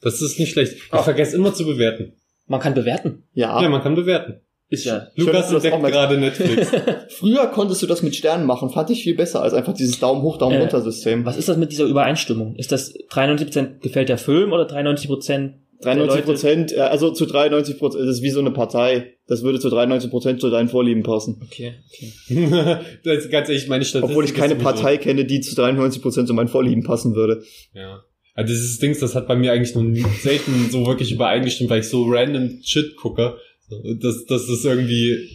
[0.00, 0.74] Das ist nicht schlecht.
[0.74, 2.14] Ich vergesse immer zu bewerten.
[2.46, 3.24] Man kann bewerten.
[3.34, 4.40] Ja, Ja, man kann bewerten.
[4.72, 5.08] Ist ja.
[5.16, 6.72] Lukas entdeckt gerade Netflix.
[7.10, 10.22] früher konntest du das mit Sternen machen, fand ich viel besser als einfach dieses Daumen
[10.22, 11.26] hoch, Daumen Äh, runter System.
[11.26, 12.56] Was ist das mit dieser Übereinstimmung?
[12.56, 15.50] Ist das 93% gefällt der Film oder 93%
[15.82, 19.14] 93 Prozent, also zu 93 Prozent, das ist wie so eine Partei.
[19.26, 21.40] Das würde zu 93 Prozent zu deinen Vorlieben passen.
[21.42, 22.78] Okay, okay.
[23.04, 26.28] das ist ganz ehrlich, meine Statistik Obwohl ich keine Partei kenne, die zu 93 Prozent
[26.28, 27.42] zu meinen Vorlieben passen würde.
[27.74, 28.04] Ja.
[28.34, 31.88] Also dieses Dings, das hat bei mir eigentlich nie, selten so wirklich übereingestimmt, weil ich
[31.88, 33.36] so random Shit gucke.
[34.00, 35.28] Das, das ist irgendwie,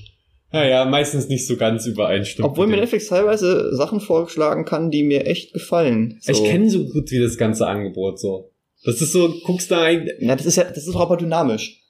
[0.51, 2.47] naja, meistens nicht so ganz übereinstimmt.
[2.47, 2.81] Obwohl mir dem.
[2.81, 6.17] Netflix teilweise Sachen vorgeschlagen kann, die mir echt gefallen.
[6.21, 6.31] So.
[6.31, 8.51] Ich kenne so gut wie das ganze Angebot so.
[8.83, 11.81] Das ist so, guckst da ein, Ja, das ist ja, das ist doch aber dynamisch.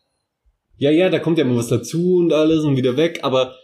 [0.78, 3.56] ja, ja, da kommt ja immer was dazu und alles und wieder weg, aber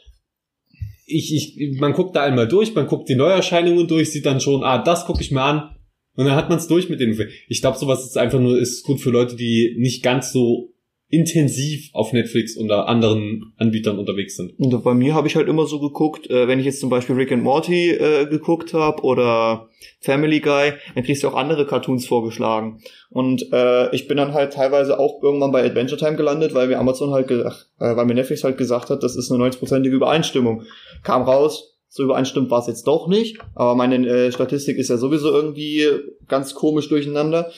[1.05, 4.63] ich, ich, man guckt da einmal durch, man guckt die Neuerscheinungen durch, sieht dann schon,
[4.63, 5.75] ah, das gucke ich mir an.
[6.15, 7.31] Und dann hat man es durch mit den Filmen.
[7.47, 10.72] Ich glaube, sowas ist einfach nur, ist gut für Leute, die nicht ganz so
[11.13, 14.53] intensiv auf Netflix oder anderen Anbietern unterwegs sind.
[14.57, 17.15] Und bei mir habe ich halt immer so geguckt, äh, wenn ich jetzt zum Beispiel
[17.15, 22.07] Rick and Morty äh, geguckt habe oder Family Guy, dann kriegst du auch andere Cartoons
[22.07, 22.81] vorgeschlagen.
[23.11, 26.79] Und äh, ich bin dann halt teilweise auch irgendwann bei Adventure Time gelandet, weil mir
[26.79, 27.45] Amazon halt, äh,
[27.77, 30.63] weil mir Netflix halt gesagt hat, das ist eine 90-prozentige Übereinstimmung.
[31.03, 34.97] Kam raus, so übereinstimmt war es jetzt doch nicht, aber meine äh, Statistik ist ja
[34.97, 35.87] sowieso irgendwie
[36.27, 37.51] ganz komisch durcheinander.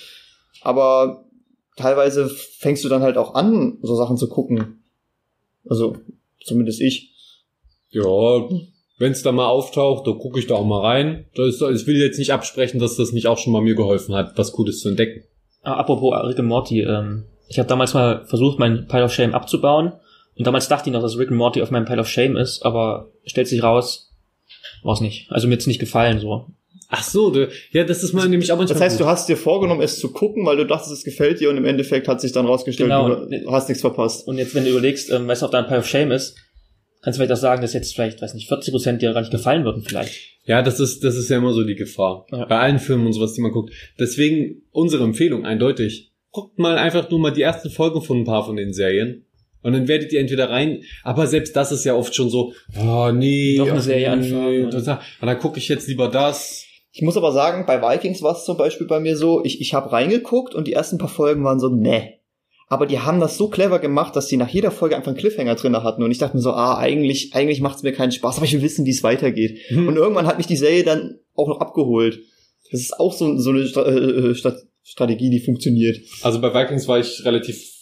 [0.62, 1.26] Aber
[1.76, 4.84] teilweise fängst du dann halt auch an, so Sachen zu gucken.
[5.68, 5.98] Also,
[6.44, 7.14] zumindest ich.
[7.90, 8.50] Ja,
[8.98, 11.26] wenn es da mal auftaucht, da gucke ich da auch mal rein.
[11.36, 14.16] Da ist, ich will jetzt nicht absprechen, dass das nicht auch schon mal mir geholfen
[14.16, 15.24] hat, was Cooles zu entdecken.
[15.64, 19.34] Ah, apropos Rick and Morty, ähm, ich habe damals mal versucht, meinen Pile of Shame
[19.34, 19.94] abzubauen.
[20.38, 22.66] Und damals dachte ich noch, dass Rick and Morty auf meinem Pile of Shame ist,
[22.66, 24.14] aber stellt sich raus,
[24.84, 25.32] war's nicht.
[25.32, 26.48] Also mir hat's nicht gefallen so.
[26.98, 28.76] Ach so, du, ja, das ist mal nämlich auch manchmal.
[28.80, 29.06] Das heißt, gut.
[29.06, 31.66] du hast dir vorgenommen, es zu gucken, weil du dachtest, es gefällt dir und im
[31.66, 33.26] Endeffekt hat sich dann rausgestellt, Genau.
[33.26, 34.26] du hast nichts verpasst.
[34.28, 36.38] Und jetzt, wenn du überlegst, ähm, weißt du, ob da ein Pile of Shame ist,
[37.02, 39.32] kannst du vielleicht auch sagen, dass jetzt vielleicht, weiß nicht, 40 Prozent dir gar nicht
[39.32, 40.16] gefallen würden vielleicht.
[40.46, 42.28] Ja, das ist, das ist ja immer so die Gefahr.
[42.32, 42.46] Ja.
[42.46, 43.74] Bei allen Filmen und sowas, die man guckt.
[44.00, 46.12] Deswegen unsere Empfehlung eindeutig.
[46.32, 49.26] Guckt mal einfach nur mal die ersten Folgen von ein paar von den Serien.
[49.64, 53.12] Und dann werdet ihr entweder rein, aber selbst das ist ja oft schon so, oh
[53.12, 54.70] nee, Noch eine Serie nee, anfangen.
[54.70, 55.00] total.
[55.22, 56.65] Und dann gucke ich jetzt lieber das.
[56.98, 59.74] Ich muss aber sagen, bei Vikings war es zum Beispiel bei mir so, ich, ich
[59.74, 62.14] habe reingeguckt und die ersten paar Folgen waren so, ne.
[62.70, 65.56] Aber die haben das so clever gemacht, dass die nach jeder Folge einfach einen Cliffhanger
[65.56, 66.04] drin hatten.
[66.04, 68.54] Und ich dachte mir so, ah, eigentlich, eigentlich macht es mir keinen Spaß, aber ich
[68.54, 69.60] will wissen, wie es weitergeht.
[69.68, 69.90] Hm.
[69.90, 72.22] Und irgendwann hat mich die Serie dann auch noch abgeholt.
[72.72, 76.00] Das ist auch so, so eine Stra äh, Stra Strategie, die funktioniert.
[76.22, 77.74] Also bei Vikings war ich relativ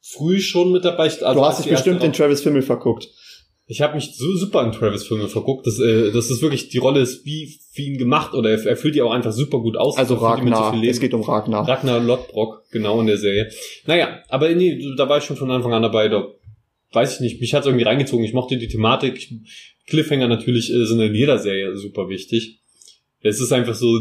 [0.00, 1.04] früh schon mit dabei.
[1.04, 3.08] Also du hast dich bestimmt in raus- Travis Fimmel verguckt.
[3.66, 5.66] Ich habe mich so super in Travis Filme verguckt.
[5.66, 8.76] Das, äh, das ist wirklich, die Rolle ist wie wie ihn gemacht oder er, er
[8.76, 9.96] füllt die auch einfach super gut aus.
[9.96, 10.80] Also Ragnar.
[10.82, 11.66] es geht um Ragnar.
[11.66, 13.50] Ragnar Lodbrok, genau in der Serie.
[13.86, 16.08] Naja, aber nee, da war ich schon von Anfang an dabei.
[16.08, 16.28] Da
[16.92, 18.24] weiß ich nicht, mich hat's irgendwie reingezogen.
[18.24, 19.16] Ich mochte die Thematik.
[19.16, 19.32] Ich,
[19.86, 22.60] Cliffhanger natürlich äh, sind in jeder Serie super wichtig.
[23.20, 23.98] Es ist einfach so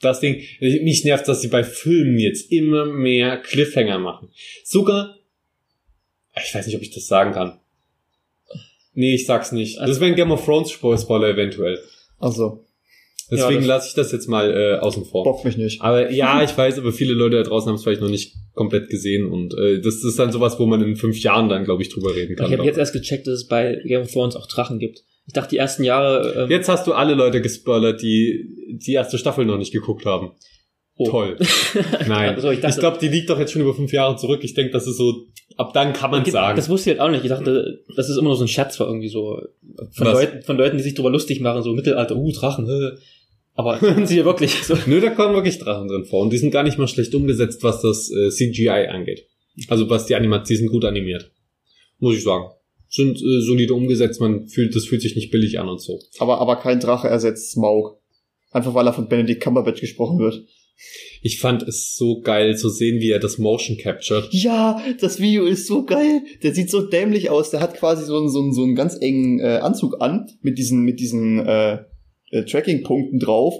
[0.00, 0.42] das Ding.
[0.60, 4.28] Mich nervt, dass sie bei Filmen jetzt immer mehr Cliffhanger machen.
[4.62, 5.16] Sogar,
[6.42, 7.58] ich weiß nicht, ob ich das sagen kann.
[8.96, 9.78] Nee, ich sag's nicht.
[9.78, 11.78] Das wäre ein Game of Thrones Spoiler eventuell.
[12.18, 12.64] Also,
[13.30, 15.24] Deswegen das- lasse ich das jetzt mal äh, außen vor.
[15.24, 15.82] bockt mich nicht.
[15.82, 18.88] Aber ja, ich weiß, aber viele Leute da draußen haben es vielleicht noch nicht komplett
[18.88, 21.90] gesehen und äh, das ist dann sowas, wo man in fünf Jahren dann, glaube ich,
[21.90, 22.46] drüber reden kann.
[22.46, 25.02] Ich habe jetzt erst gecheckt, dass es bei Game of Thrones auch Drachen gibt.
[25.26, 26.44] Ich dachte die ersten Jahre.
[26.44, 28.48] Ähm, jetzt hast du alle Leute gespoilert, die
[28.80, 30.30] die erste Staffel noch nicht geguckt haben.
[30.96, 31.10] Oh.
[31.10, 31.36] Toll.
[32.08, 34.40] Nein, Also ich ich, glaube, die liegt doch jetzt schon über fünf Jahre zurück.
[34.44, 35.26] Ich denke, das ist so,
[35.56, 36.56] ab dann kann man sagen.
[36.56, 37.24] Das wusste ich halt auch nicht.
[37.24, 39.40] Ich dachte, das ist immer nur so ein Scherz war irgendwie so
[39.92, 40.14] von Was?
[40.14, 42.96] Leuten, von Leuten, die sich drüber lustig machen, so Mittelalter, uh, Drachen, äh.
[43.54, 44.76] Aber sind sie ja wirklich so.
[44.86, 47.62] Nö, da kommen wirklich Drachen drin vor und die sind gar nicht mal schlecht umgesetzt,
[47.62, 49.26] was das äh, CGI angeht.
[49.68, 51.30] Also was die Animation, die sind gut animiert.
[51.98, 52.50] Muss ich sagen.
[52.88, 55.98] Sind äh, solide umgesetzt, man fühlt, das fühlt sich nicht billig an und so.
[56.18, 57.98] Aber, aber kein Drache ersetzt Smaug.
[58.50, 60.44] Einfach weil er von Benedict Cumberbatch gesprochen wird.
[61.22, 64.28] Ich fand es so geil zu sehen, wie er das Motion captured.
[64.30, 66.22] Ja, das Video ist so geil.
[66.42, 67.50] Der sieht so dämlich aus.
[67.50, 70.58] Der hat quasi so einen, so einen, so einen ganz engen äh, Anzug an mit
[70.58, 71.78] diesen, mit diesen äh,
[72.30, 73.54] äh, Tracking-Punkten drauf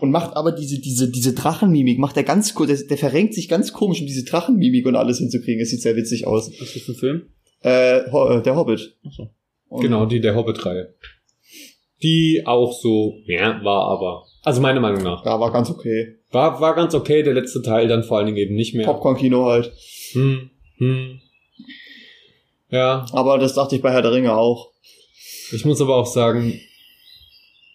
[0.00, 3.48] und macht aber diese, diese, diese Drachenmimik, macht er ganz kurz, der, der verrenkt sich
[3.48, 5.62] ganz komisch, um diese Drachenmimik und alles hinzukriegen.
[5.62, 6.50] Es sieht sehr witzig aus.
[6.60, 7.22] Was ist das für ein Film?
[7.62, 8.96] Äh, Ho äh, der Hobbit.
[9.04, 9.30] Achso.
[9.68, 10.94] Und Genau, die der Hobbit-Reihe.
[12.02, 14.26] Die auch so, ja, war aber.
[14.42, 15.24] Also meiner Meinung nach.
[15.24, 16.16] Ja, war ganz okay.
[16.30, 18.84] War, war ganz okay, der letzte Teil dann vor allen Dingen eben nicht mehr.
[18.86, 19.72] Popcorn-Kino halt.
[20.12, 21.20] Hm, hm.
[22.70, 24.72] Ja, Aber das dachte ich bei Herr der Ringe auch.
[25.52, 26.60] ich muss aber auch sagen,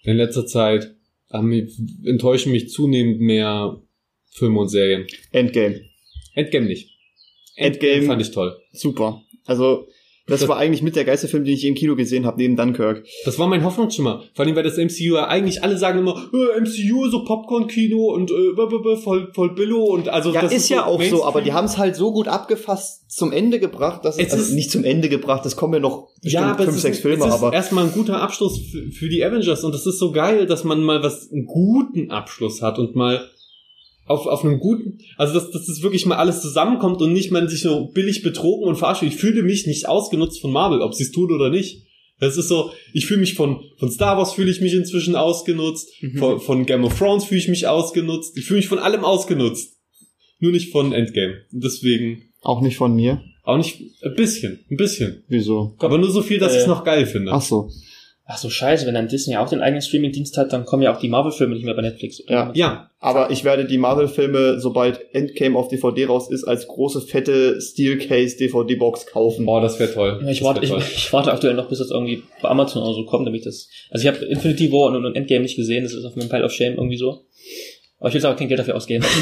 [0.03, 0.93] in letzter Zeit
[1.31, 1.51] haben
[2.05, 3.81] enttäuschen mich zunehmend mehr
[4.31, 5.07] Filme und Serien.
[5.31, 5.81] Endgame.
[6.35, 6.89] Endgame nicht.
[7.55, 8.57] Endgame- fand ich toll.
[8.73, 9.21] Super.
[9.45, 9.87] Also,
[10.27, 12.55] das, Das- war eigentlich mit der geilste Film, den ich im Kino gesehen habe, neben
[12.55, 13.03] Dunkirk.
[13.25, 14.23] Das war mein Hoffnungsschimmer.
[14.33, 18.31] Vor allem, weil das MCU ja eigentlich alle sagen immer, äh, MCU, so Popcorn-Kino und
[18.31, 21.23] äh, voll, voll Billo und also Ja, das ist, ja auch so, Mainstream.
[21.23, 24.45] aber die haben es halt so gut abgefasst zum Ende gebracht, dass es, Es also
[24.45, 27.01] ist- nicht zum Ende gebracht, es kommen ja noch bestimmt ja, aber fünf, sechs ist,
[27.01, 29.99] Filme, es ist aber erstmal ein guter Abschluss für, für die Avengers und das ist
[29.99, 33.27] so geil, dass man mal was einen guten Abschluss hat und mal
[34.11, 37.47] auf, auf einem guten, also dass, dass das wirklich mal alles zusammenkommt und nicht man
[37.49, 39.03] sich so billig betrogen und verarscht.
[39.03, 41.83] Ich fühle mich nicht ausgenutzt von Marvel, ob sie es tun oder nicht.
[42.19, 45.89] Das ist so, ich fühle mich von, von Star Wars fühle ich mich inzwischen ausgenutzt,
[46.01, 46.17] Mhm.
[46.17, 49.77] von, von Game of Thrones fühle ich mich ausgenutzt, ich fühle mich von allem ausgenutzt.
[50.39, 51.35] Nur nicht von Endgame.
[51.51, 53.21] Deswegen auch nicht von mir.
[53.43, 55.23] auch nicht, ein bisschen, ein bisschen.
[55.29, 55.75] Wieso?
[55.79, 57.31] Aber nur so viel, dass Äh, ich es noch geil finde.
[57.31, 57.69] Ach so.
[58.25, 60.99] Ach so, scheiße, wenn dann Disney auch den eigenen Streaming-Dienst hat, dann kommen ja auch
[60.99, 62.23] die Marvel-Filme nicht mehr bei Netflix.
[62.29, 62.51] Ja.
[62.53, 67.59] Ja, Aber ich werde die Marvel-Filme, sobald Endgame auf DVD raus ist, als große, fette
[67.59, 69.45] Steel-Case-DVD-Box kaufen.
[69.45, 70.19] Boah, das wäre toll.
[70.23, 72.83] Ja, ich Das warte, wär ich, ich warte aktuell noch, bis das irgendwie bei Amazon
[72.83, 73.67] oder so kommt, damit ich das.
[73.89, 76.45] Also ich habe Infinity War und, und Endgame nicht gesehen, das ist auf meinem Pile
[76.45, 77.25] of Shame irgendwie so.
[77.99, 79.03] Aber ich will jetzt auch kein Geld dafür ausgeben.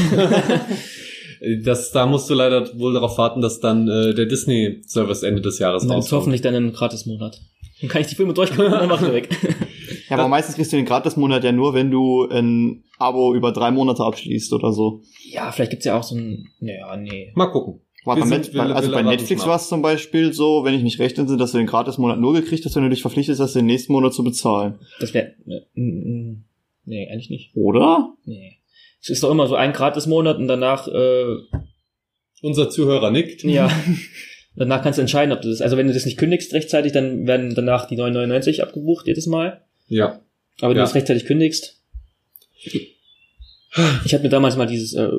[1.63, 5.57] Das, da musst du leider wohl darauf warten, dass dann äh, der Disney-Service Ende des
[5.59, 6.11] Jahres rauskommt.
[6.11, 7.39] hoffentlich dann ein Gratis-Monat.
[7.81, 9.29] Dann kann ich die Filme durchgucken und dann mach ich weg.
[10.09, 13.69] Ja, aber meistens kriegst du den Gratis-Monat ja nur, wenn du ein Abo über drei
[13.69, 15.03] Monate abschließt oder so.
[15.29, 17.31] Ja, vielleicht gibt's ja auch so ein, naja, nee.
[17.35, 17.81] Mal gucken.
[18.05, 20.81] Warte, Wir sind- wir- also wir bei Netflix war es zum Beispiel so, wenn ich
[20.81, 23.53] mich recht entsinne, dass du den Gratis-Monat nur gekriegt hast, wenn du dich verpflichtest hast,
[23.55, 24.79] den nächsten Monat zu bezahlen.
[24.99, 25.33] Das wäre,
[25.75, 27.55] nee, eigentlich nicht.
[27.55, 28.13] Oder?
[28.25, 28.57] Nee.
[29.01, 31.35] Es ist doch immer so ein Gratis-Monat und danach, äh,
[32.41, 33.43] Unser Zuhörer nickt.
[33.43, 33.69] ja,
[34.59, 37.25] danach kannst du entscheiden, ob du das, also wenn du das nicht kündigst rechtzeitig, dann
[37.25, 39.61] werden danach die 9,99 abgebucht jedes Mal.
[39.87, 40.21] Ja.
[40.61, 40.83] Aber wenn Ja.
[40.83, 41.81] du das rechtzeitig kündigst.
[44.05, 45.09] Ich hatte mir damals mal dieses äh,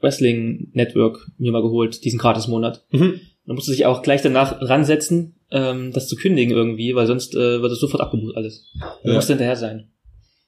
[0.00, 2.84] Wrestling Network mir mal geholt, diesen Gratis-Monat.
[2.90, 3.20] Mhm.
[3.44, 7.60] Man musste sich auch gleich danach ransetzen, ähm, das zu kündigen irgendwie, weil sonst äh,
[7.60, 8.70] wird es sofort abgebucht alles.
[9.02, 9.14] Du Ja.
[9.14, 9.90] musst hinterher sein.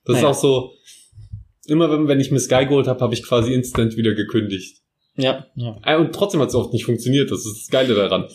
[0.05, 0.31] Das Naja.
[0.31, 0.73] ist auch so,
[1.67, 4.79] immer wenn, wenn ich mir Sky geholt habe, habe ich quasi instant wieder gekündigt.
[5.17, 5.81] Ja, ja.
[5.85, 7.31] Äh, Und trotzdem hat es oft nicht funktioniert.
[7.31, 8.27] Das ist das Geile daran.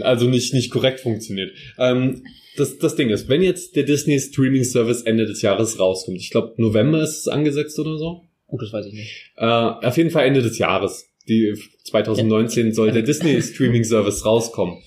[0.00, 1.52] Also nicht, nicht korrekt funktioniert.
[1.78, 2.24] Ähm,
[2.56, 6.30] das, das Ding ist, wenn jetzt der Disney Streaming Service Ende des Jahres rauskommt, ich
[6.30, 8.22] glaube November ist es angesetzt oder so.
[8.46, 9.10] Gut, das weiß ich nicht.
[9.36, 11.08] Äh, auf jeden Fall Ende des Jahres.
[11.28, 11.54] Die
[11.84, 14.82] 2019 soll der Disney Streaming Service rauskommen.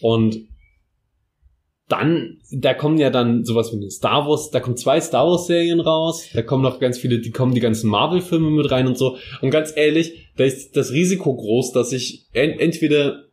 [0.00, 0.48] Und
[1.88, 5.46] dann, da kommen ja dann sowas wie eine Star Wars, da kommen zwei Star Wars
[5.46, 8.86] Serien raus, da kommen noch ganz viele, die kommen die ganzen Marvel Filme mit rein
[8.86, 9.18] und so.
[9.42, 13.24] Und ganz ehrlich, da ist das Risiko groß, dass ich en entweder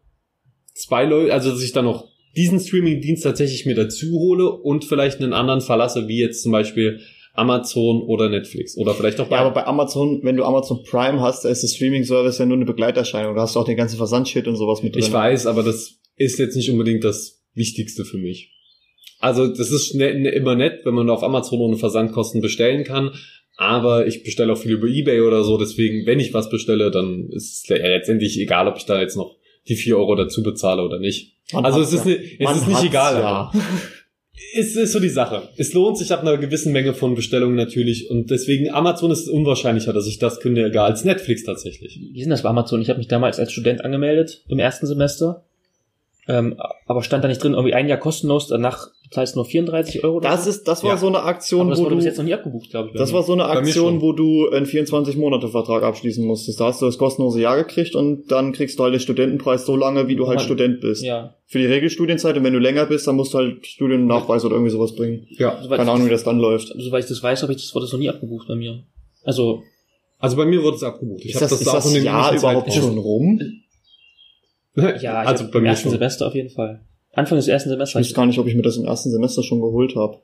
[0.73, 5.21] zwei Leute, also dass ich dann noch diesen Streaming-Dienst tatsächlich mir dazu hole und vielleicht
[5.21, 6.99] einen anderen verlasse, wie jetzt zum Beispiel
[7.33, 11.45] Amazon oder Netflix oder vielleicht auch Ja, aber bei Amazon, wenn du Amazon Prime hast,
[11.45, 13.35] da ist der Streaming-Service ja nur eine Begleiterscheinung.
[13.35, 15.03] Da hast du auch den ganzen Versandshit und sowas mit drin.
[15.03, 18.51] Ich weiß, aber das ist jetzt nicht unbedingt das Wichtigste für mich.
[19.19, 23.11] Also das ist schnell, ne- immer nett, wenn man auf Amazon ohne Versandkosten bestellen kann.
[23.57, 25.57] Aber ich bestelle auch viel über Ebay oder so.
[25.57, 29.15] Deswegen, wenn ich was bestelle, dann ist es le- letztendlich egal, ob ich da jetzt
[29.17, 29.37] noch
[29.67, 31.35] die vier Euro dazu bezahle oder nicht.
[31.53, 32.11] Man also es ist, ja.
[32.13, 33.15] ne, es ist nicht egal.
[33.19, 33.51] ja.
[34.53, 35.49] Es ist so die Sache.
[35.57, 38.09] Es lohnt sich ab einer gewissen Menge von Bestellungen natürlich.
[38.09, 41.99] Und deswegen Amazon ist es unwahrscheinlicher, dass ich das kündige als Netflix tatsächlich.
[42.11, 42.81] Wie ist denn das bei Amazon?
[42.81, 45.45] Ich habe mich damals als Student angemeldet im ersten Semester.
[46.27, 46.55] Ähm,
[46.85, 50.17] aber stand da nicht drin, irgendwie ein Jahr kostenlos, danach zahlst du nur 34 Euro
[50.17, 50.49] oder Das so?
[50.51, 50.97] ist, das war Ja.
[50.97, 52.93] so eine Aktion, aber das wo wurde du, bis jetzt noch nie abgebucht, glaube ich.
[52.95, 53.15] das mir.
[53.17, 56.59] war so eine Aktion, wo du einen 24-Monate-Vertrag abschließen musstest.
[56.59, 59.75] Da hast du das kostenlose Jahr gekriegt und dann kriegst du halt den Studentenpreis so
[59.75, 61.03] lange, wie du halt Aber- Student bist.
[61.03, 61.35] ja.
[61.47, 64.71] Für die Regelstudienzeit und wenn du länger bist, dann musst du halt Studiennachweis oder irgendwie
[64.71, 65.27] sowas bringen.
[65.31, 65.59] Ja.
[65.61, 66.69] Soweit, Keine Ahnung, wie das dann läuft.
[66.77, 68.83] soweit ich das weiß, habe ich das wurde das noch nie abgebucht bei mir.
[69.23, 69.63] Also,
[70.19, 71.25] Also bei mir wurde es abgebucht.
[71.25, 73.41] Ich Ist hab das, ist auch das in Jahr überhaupt schon rum?
[74.75, 75.91] Ja, ich also hab bei im mir ersten schon.
[75.91, 76.81] Semester auf jeden Fall.
[77.13, 78.01] Anfang des ersten Ich Semesters.
[78.01, 80.19] weiß gar nicht, ob ich mir das im ersten Semester schon geholt habe.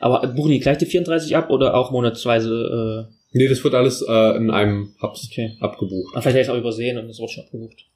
[0.00, 3.08] Aber buchen die gleich die 34 ab oder auch monatsweise?
[3.32, 5.56] Nee, das wird alles äh, in einem Äh, Hubs okay.
[5.60, 6.12] abgebucht.
[6.14, 7.86] Aber vielleicht habe ich es auch übersehen und es wurde schon abgebucht.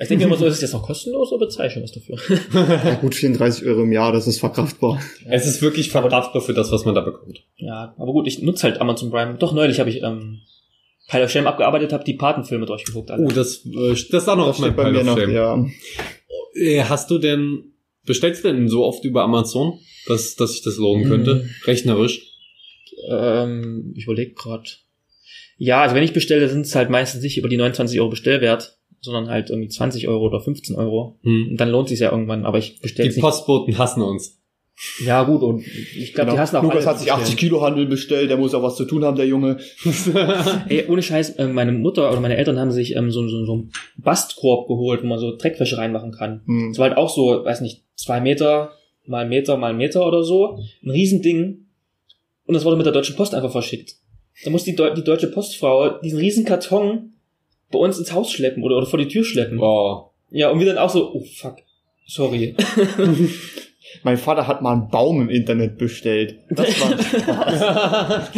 [0.00, 1.92] Ich denke mir immer so, ist es jetzt noch kostenlos oder bezahle ich schon was
[1.92, 2.18] dafür?
[2.84, 5.00] Ja, gut, 34 Euro im Jahr, das ist verkraftbar.
[5.28, 7.44] Es ist wirklich verkraftbar für das, was man da bekommt.
[7.56, 9.36] Ja, aber gut, ich nutze halt Amazon Prime.
[9.38, 10.40] Doch neulich habe ich ähm,
[11.08, 13.10] Pile of Shame abgearbeitet, habe die Patenfilme durchgeguckt.
[13.10, 13.24] Alle.
[13.24, 15.30] Oh, das, äh, das ist auch noch Das auf meinem Pile mir of noch, Shame.
[15.32, 15.66] ja.
[16.54, 17.72] Äh, Hast du denn,
[18.04, 21.34] bestellst du denn so oft über Amazon, dass, dass sich das lohnen könnte?
[21.36, 21.50] Mhm.
[21.64, 22.22] Rechnerisch?
[23.08, 24.68] Ähm, ich überlege gerade.
[25.56, 28.78] Ja, also wenn ich bestelle, sind es halt meistens nicht über die 29 Euro Bestellwert,
[29.00, 31.18] sondern halt irgendwie 20 Euro oder 15 Euro.
[31.22, 31.48] Hm.
[31.50, 33.22] Und dann lohnt sich ja irgendwann, aber ich bestelle Die nicht.
[33.22, 34.37] Postboten hassen uns.
[35.04, 36.38] Ja, gut, und ich glaube, die Genau.
[36.38, 38.84] hassen auch Lukas hat sich die 80 Kilo Handel bestellt, der muss auch was zu
[38.84, 39.58] tun haben, der Junge.
[40.68, 43.52] Ey, ohne Scheiß, äh, meine Mutter oder meine Eltern haben sich ähm, so, so, so
[43.54, 46.42] einen Bastkorb geholt, wo man so Dreckwäsche reinmachen kann.
[46.46, 46.70] Hm.
[46.70, 48.72] Das war halt auch so, weiß nicht, zwei Meter
[49.04, 50.58] mal Meter mal Meter oder so.
[50.84, 51.66] Ein Riesending.
[52.46, 53.96] Und das wurde mit der Deutschen Post einfach verschickt.
[54.44, 57.14] Da muss die, Deu die Deutsche Postfrau diesen riesen Karton
[57.72, 59.58] bei uns ins Haus schleppen oder, oder vor die Tür schleppen.
[59.58, 60.10] Wow.
[60.30, 61.56] Ja, und wir dann auch so, oh fuck,
[62.06, 62.54] sorry.
[64.02, 66.36] Mein Vater hat mal einen Baum im Internet bestellt.
[66.50, 68.22] Das war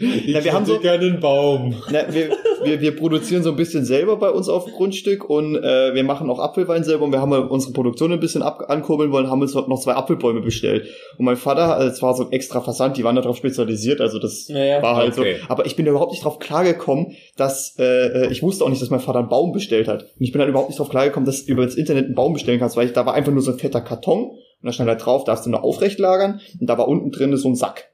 [0.00, 1.74] Ich Na, wir haben so- gerne einen Baum.
[1.90, 2.30] Na, wir,
[2.62, 6.04] wir, wir produzieren so ein bisschen selber bei uns auf dem Grundstück und äh, wir
[6.04, 9.28] machen auch Apfelwein selber und wir haben mal unsere Produktion ein bisschen ab ankurbeln wollen,
[9.30, 10.86] haben uns noch zwei Apfelbäume bestellt.
[11.18, 14.18] Und mein Vater, äh, es war so ein extra Versand, die waren darauf spezialisiert, also
[14.18, 14.82] das Naja.
[14.82, 15.36] war halt Okay.
[15.40, 15.46] so.
[15.48, 17.84] Aber ich bin da überhaupt nicht drauf klargekommen, dass äh,
[18.26, 20.02] äh, ich wusste auch nicht, dass mein Vater einen Baum bestellt hat.
[20.02, 22.34] Und ich bin halt überhaupt nicht drauf klargekommen, dass du über das Internet einen Baum
[22.34, 24.88] bestellen kannst, weil ich, da war einfach nur so ein fetter Karton und da stand
[24.88, 27.90] halt drauf, darfst du nur aufrecht lagern und da war unten drin so ein Sack.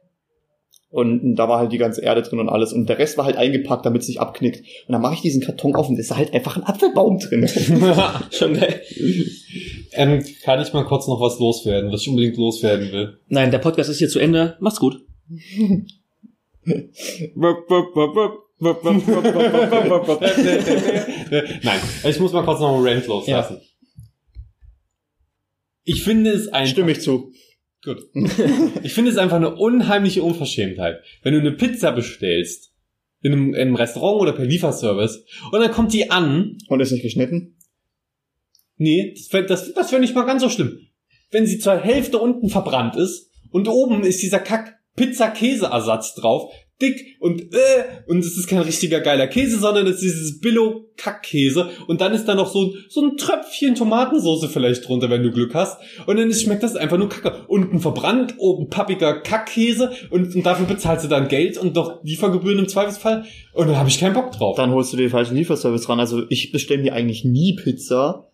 [0.88, 2.72] Und da war halt die ganze Erde drin und alles.
[2.72, 4.60] Und der Rest war halt eingepackt, damit es nicht abknickt.
[4.86, 7.18] Und dann mache ich diesen Karton auf und da ist da halt einfach ein Apfelbaum
[7.18, 7.46] drin.
[8.30, 8.80] Schon geil.
[9.92, 13.18] ähm, kann ich mal kurz noch was loswerden, was ich unbedingt loswerden will?
[13.28, 14.56] Nein, der Podcast ist hier zu Ende.
[14.60, 15.04] Macht's gut.
[21.62, 23.60] Nein, ich muss mal kurz noch einen Rant loslassen.
[25.86, 27.32] Ich finde es ein Stimme ich zu.
[27.82, 28.02] Gut.
[28.82, 32.72] Ich finde es einfach eine unheimliche Unverschämtheit, wenn du eine Pizza bestellst
[33.22, 36.58] in einem, in einem Restaurant oder per Lieferservice und dann kommt die an.
[36.68, 37.56] Und ist nicht geschnitten?
[38.76, 40.80] Nee, das wäre das, das wär nicht mal ganz so schlimm.
[41.30, 47.16] Wenn sie zur Hälfte unten verbrannt ist und oben ist dieser Kack Pizza-Käse-Ersatz drauf, dick
[47.20, 52.00] und äh, und es ist kein richtiger geiler Käse, sondern es ist dieses Billo-Kackkäse und
[52.00, 55.78] dann ist da noch so, so ein Tröpfchen Tomatensauce vielleicht drunter, wenn du Glück hast
[56.06, 57.44] und dann schmeckt das einfach nur kacke.
[57.48, 62.58] Unten verbrannt, oben pappiger Kackkäse und, und dafür bezahlst du dann Geld und noch Liefergebühren
[62.58, 63.24] im Zweifelsfall
[63.54, 64.56] und dann habe ich keinen Bock drauf.
[64.56, 66.00] Dann holst du dir den falschen Lieferservice ran.
[66.00, 68.28] Also ich bestelle mir eigentlich nie Pizza.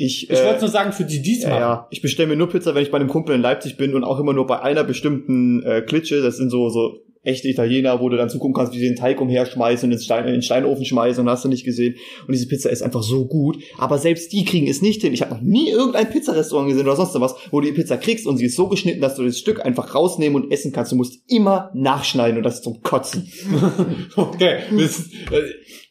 [0.00, 2.48] Ich, ich äh, wollte nur sagen, für die dies ja, ja, ich bestelle mir nur
[2.48, 4.84] Pizza, wenn ich bei einem Kumpel in Leipzig bin und auch immer nur bei einer
[4.84, 6.22] bestimmten äh, Klitsche.
[6.22, 9.20] Das sind so so echte Italiener, wo du dann zugucken kannst, wie sie den Teig
[9.20, 11.94] umherschmeißen und ins Stein, in den Steinofen schmeißen und hast du nicht gesehen.
[12.26, 13.58] Und diese Pizza ist einfach so gut.
[13.76, 15.12] Aber selbst die kriegen es nicht hin.
[15.12, 18.26] Ich habe noch nie irgendein Pizzarestaurant gesehen oder sonst was, wo du die Pizza kriegst
[18.26, 20.92] und sie ist so geschnitten, dass du das Stück einfach rausnehmen und essen kannst.
[20.92, 23.30] Du musst immer nachschneiden und das ist zum Kotzen.
[24.16, 25.00] okay, das,
[25.30, 25.42] äh,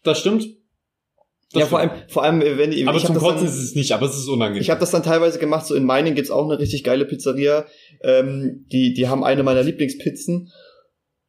[0.03, 0.47] das stimmt.
[1.53, 3.63] Das ja, vor allem, vor allem, äh, wenn ich, Aber ich zum Kotzen dann- ist
[3.63, 4.61] es nicht, aber es ist unangenehm.
[4.61, 7.65] Ich habe das dann teilweise gemacht, so in Meiningen gibt's auch eine richtig geile Pizzeria.
[8.03, 10.51] Ähm, die, die haben eine meiner Lieblingspizzen.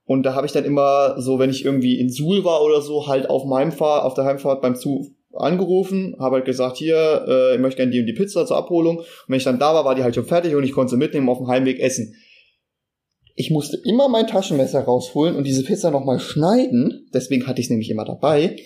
[0.09, 3.07] Und da habe ich dann immer so, wenn ich irgendwie in Suhl war oder so,
[3.07, 7.55] halt auf meinem Fahr auf der Heimfahrt beim Zug angerufen, habe halt gesagt, hier, äh,
[7.55, 9.01] ich möchte gerne die und die Pizza zur Abholung.
[9.01, 10.97] Und wenn ich dann da war, war die halt schon fertig und ich konnte sie
[10.97, 12.15] mitnehmen auf dem Heimweg essen.
[13.35, 17.07] Ich musste immer mein Taschenmesser rausholen und diese Pizza nochmal schneiden.
[17.13, 18.57] Deswegen hatte ich es nämlich immer dabei.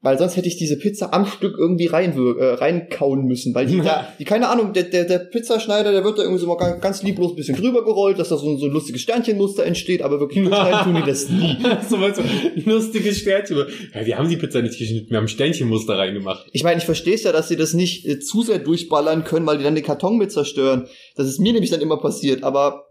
[0.00, 3.54] Weil sonst hätte ich diese Pizza am Stück irgendwie reinwir äh, reinkauen müssen.
[3.54, 6.46] Weil die, da, die keine Ahnung, der, der, der Pizzaschneider, der wird da irgendwie so
[6.46, 9.64] mal ganz, lieblos ein bisschen drüber gerollt, dass da so, ein- so ein lustiges Sternchenmuster
[9.66, 11.56] entsteht, aber wirklich rein tun die das nie.
[11.88, 13.64] so weißt du, lustiges Sternchen.
[13.94, 16.46] Ja, wir haben die Pizza nicht geschnitten, wir haben Sternchenmuster reingemacht.
[16.52, 19.46] Ich meine, ich verstehe es ja, dass sie das nicht äh, zu sehr durchballern können,
[19.46, 20.86] weil die dann den Karton mit zerstören.
[21.16, 22.85] Das ist mir nämlich dann immer passiert, aber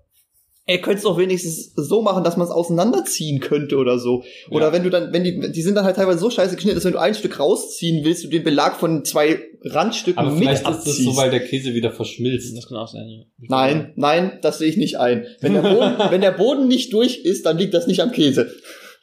[0.67, 4.23] er könnte es doch wenigstens so machen, dass man es auseinanderziehen könnte oder so.
[4.49, 4.73] Oder Ja.
[4.73, 6.93] wenn du dann, wenn die, die sind dann halt teilweise so scheiße geschnitten, dass wenn
[6.93, 10.67] du ein Stück rausziehen willst, du den Belag von zwei Randstücken Aber mit vielleicht ist
[10.67, 10.99] abziehst.
[10.99, 12.55] das so, weil der Käse wieder verschmilzt.
[12.57, 13.23] Das kann auch sein, ja.
[13.47, 15.25] Nein, nein, das sehe ich nicht ein.
[15.41, 18.51] Wenn der, Boden, wenn der Boden nicht durch ist, dann liegt das nicht am Käse.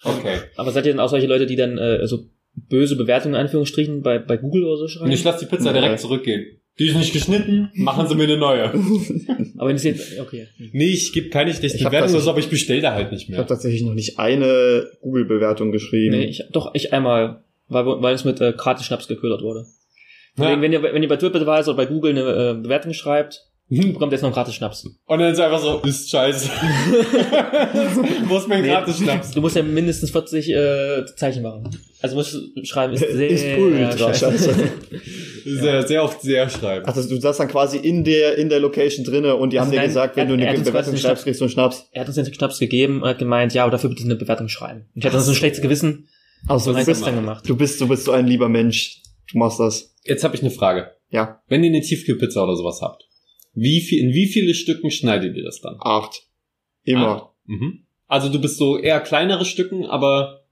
[0.05, 0.39] Okay.
[0.57, 2.25] Aber seid ihr denn auch solche Leute, die dann äh, so
[2.55, 5.07] böse Bewertungen in Anführungsstrichen bei, bei Google oder so schreiben?
[5.07, 5.81] Und ich lasse die Pizza Nee.
[5.81, 6.59] direkt zurückgehen.
[6.79, 8.65] Die ist nicht geschnitten, machen sie mir eine neue.
[9.59, 10.49] Aber wenn es jetzt, okay.
[10.73, 13.25] Nee, ich gebe keine schlechte Bewertung das- oder so, aber ich bestelle da halt nicht
[13.25, 13.47] Ich habe mehr.
[13.47, 16.17] tatsächlich noch nicht eine Google-Bewertung geschrieben.
[16.17, 19.67] Nee, ich, doch, ich einmal, weil, weil es mit äh, Kartenschnaps geködert wurde.
[20.39, 20.59] Ja.
[20.61, 23.43] Wenn ihr, wenn ihr bei TripAdvisor oder bei Google eine äh, Bewertung schreibt,
[23.81, 24.85] bekommt ihr jetzt noch einen Gratis-Schnaps.
[25.07, 26.49] Und dann ist einfach so, ist scheiße.
[28.37, 28.69] Ist mein Nee.
[28.69, 29.31] gratis Schnaps?
[29.31, 31.69] Du musst ja mindestens 40 äh, Zeichen machen.
[32.01, 34.55] Also musst du schreiben, ist sehr Ist ultra scheiße.
[35.45, 36.85] Sehr, sehr oft sehr schreiben.
[36.87, 39.65] Ach, das, du saßt dann quasi in der, in der Location drinne und die haben
[39.65, 41.89] Also dir nein, gesagt, wenn er- du eine er Bewertung schreibst, kriegst du einen Schnaps.
[41.91, 44.47] Er hat uns den Schnaps gegeben und hat gemeint, ja, aber dafür bitte eine Bewertung
[44.49, 44.83] schreiben.
[44.95, 46.09] Und ich hatte so ein schlechtes Gewissen
[46.47, 47.43] Also du bist, dann gemacht.
[47.49, 49.03] du bist, du bist so ein lieber Mensch.
[49.33, 49.97] Du machst das.
[50.05, 50.93] Jetzt habe ich eine Frage.
[51.11, 53.03] Ja, Wenn ihr eine Tiefkühlpizza oder sowas habt,
[53.55, 55.77] wie viel, in wie viele Stücken schneidet ihr das dann?
[55.81, 56.23] acht.
[56.85, 57.33] Immer.
[57.47, 57.85] Mhm.
[58.07, 60.45] Also du bist so eher kleinere Stücken, aber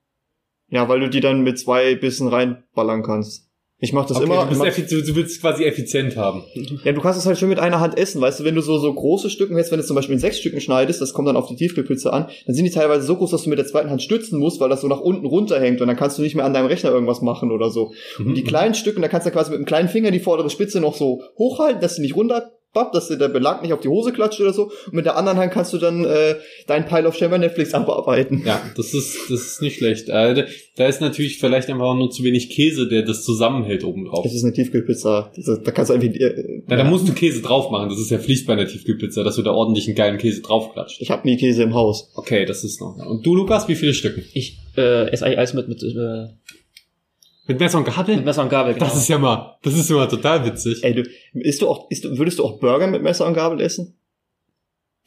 [0.69, 3.47] Ja, weil du die dann mit zwei Bissen reinballern kannst.
[3.83, 4.45] Ich mach das okay, immer.
[4.45, 6.45] du, bist effi- du, willst quasi effizient haben.
[6.85, 8.77] ja, du kannst es halt schön mit einer Hand essen, weißt du, wenn du so,
[8.79, 11.37] so große Stücken hättest, wenn du zum Beispiel in sechs Stücken schneidest, das kommt dann
[11.37, 13.89] auf die Tiefkühlpizza an, dann sind die teilweise so groß, dass du mit der zweiten
[13.89, 16.45] Hand stützen musst, weil das so nach unten runterhängt und dann kannst du nicht mehr
[16.45, 17.95] an deinem Rechner irgendwas machen oder so.
[18.19, 18.27] Mhm.
[18.27, 20.79] Und die kleinen Stücken, da kannst du quasi mit dem kleinen Finger die vordere Spitze
[20.83, 22.17] noch so hochhalten, dass sie nicht
[22.75, 24.71] runterbappt, dass dir der Belag nicht auf die Hose klatscht oder so.
[24.87, 27.75] Und mit der anderen Hand kannst du dann äh, deinen Pile of Shame bei Netflix
[27.75, 28.43] abarbeiten.
[28.47, 30.09] Ja, das ist, das ist nicht schlecht.
[30.09, 30.47] Äh,
[30.77, 34.25] da- ist natürlich vielleicht einfach auch nur zu wenig Käse, der das zusammenhält oben drauf.
[34.25, 35.31] Das ist eine Tiefkühlpizza.
[35.37, 36.09] Ist, da kannst du einfach...
[36.09, 37.89] Äh, Ja, da musst du Käse drauf machen.
[37.89, 41.01] Das ist ja Pflicht bei einer Tiefkühlpizza, dass du da ordentlich einen geilen Käse draufklatscht.
[41.01, 42.11] ich habe nie Käse im Haus.
[42.17, 42.97] Okay, das ist noch.
[42.97, 44.25] Und du, Lukas, wie viele Stücken?
[44.33, 46.27] Ich äh, esse eigentlich alles mit, mit, äh,
[47.51, 48.17] Mit Messer und mit Gabel?
[48.21, 48.75] Messer und Gabel.
[48.75, 48.87] Genau.
[48.87, 50.85] Das ist ja mal, das ist ja mal total witzig.
[50.85, 51.03] Ey, du,
[51.35, 53.97] isst du auch, isst, du- würdest du auch Burger mit Messer und Gabel essen?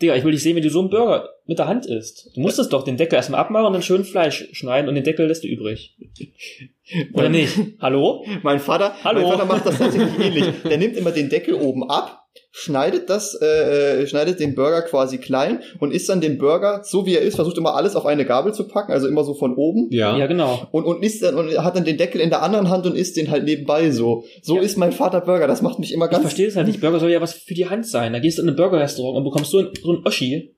[0.02, 2.32] Digga, ich will nicht sehen, wie du so einen Burger mit der Hand isst.
[2.36, 5.06] Du musst es doch den Deckel erstmal abmachen und dann schön Fleisch schneiden und den
[5.06, 5.96] Deckel lässt du übrig.
[7.14, 7.58] Oder nicht?
[7.80, 8.26] Hallo?
[8.42, 9.22] Mein Vater, Hallo?
[9.22, 10.46] mein Vater macht das tatsächlich ähnlich.
[10.68, 15.18] Der nimmt immer den Deckel oben ab, schneidet das, äh, äh, schneidet den Burger quasi
[15.18, 18.26] klein und isst dann den Burger, so wie er ist, versucht immer alles auf eine
[18.26, 19.88] Gabel zu packen, also immer so von oben.
[19.92, 20.18] Ja.
[20.18, 20.68] Ja, genau.
[20.72, 23.18] Und, und isst dann und hat dann den Deckel in der anderen Hand und isst
[23.18, 24.24] den halt nebenbei so.
[24.42, 24.62] So Ja.
[24.62, 25.48] isst mein Vater Burger.
[25.48, 26.22] Das macht mich immer Ich ganz.
[26.22, 26.80] verstehe es halt nicht.
[26.82, 28.14] Burger soll ja was für die Hand sein.
[28.14, 30.56] Da gehst du in ein Burger-Restaurant und bekommst so einen, so einen Oschi.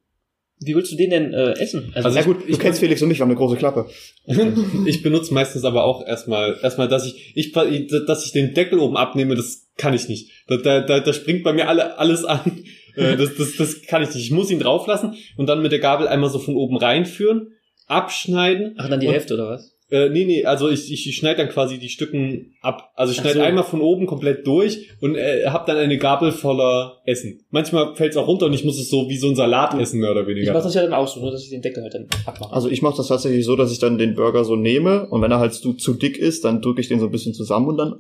[0.59, 1.91] Wie willst du den denn äh, essen?
[1.95, 3.87] Also Na gut, du ich- kennst Felix und mich, wir haben eine große Klappe.
[4.85, 8.95] Ich benutze meistens aber auch erstmal, erstmal, dass ich, ich, dass ich den Deckel oben
[8.97, 10.31] abnehme, das kann ich nicht.
[10.47, 12.39] Da, da, da, da springt bei mir alle, alles an.
[12.97, 14.23] Äh, das, das, das kann ich nicht.
[14.23, 17.51] Ich muss ihn drauf lassen und dann mit der Gabel einmal so von oben reinführen,
[17.87, 18.75] abschneiden.
[18.77, 19.74] Ach, dann die Hälfte oder was?
[19.91, 22.91] Äh, nee, nee, also ich, ich, ich schneide dann quasi die Stücken ab.
[22.95, 23.41] Also ich schneide so.
[23.41, 27.45] einmal von oben komplett durch und äh, hab dann eine Gabel voller Essen.
[27.51, 30.11] Manchmal fällt's auch runter und ich muss es so wie so ein Salat essen, mehr
[30.11, 30.53] oder Ich weniger.
[30.53, 32.51] mach das ja dann auch so, nur dass ich den Deckel halt dann abmache.
[32.51, 35.31] Also ich mache das tatsächlich so, dass ich dann den Burger so nehme und wenn
[35.31, 37.77] er halt zu, zu dick ist, dann drücke ich den so ein bisschen zusammen und
[37.77, 37.95] dann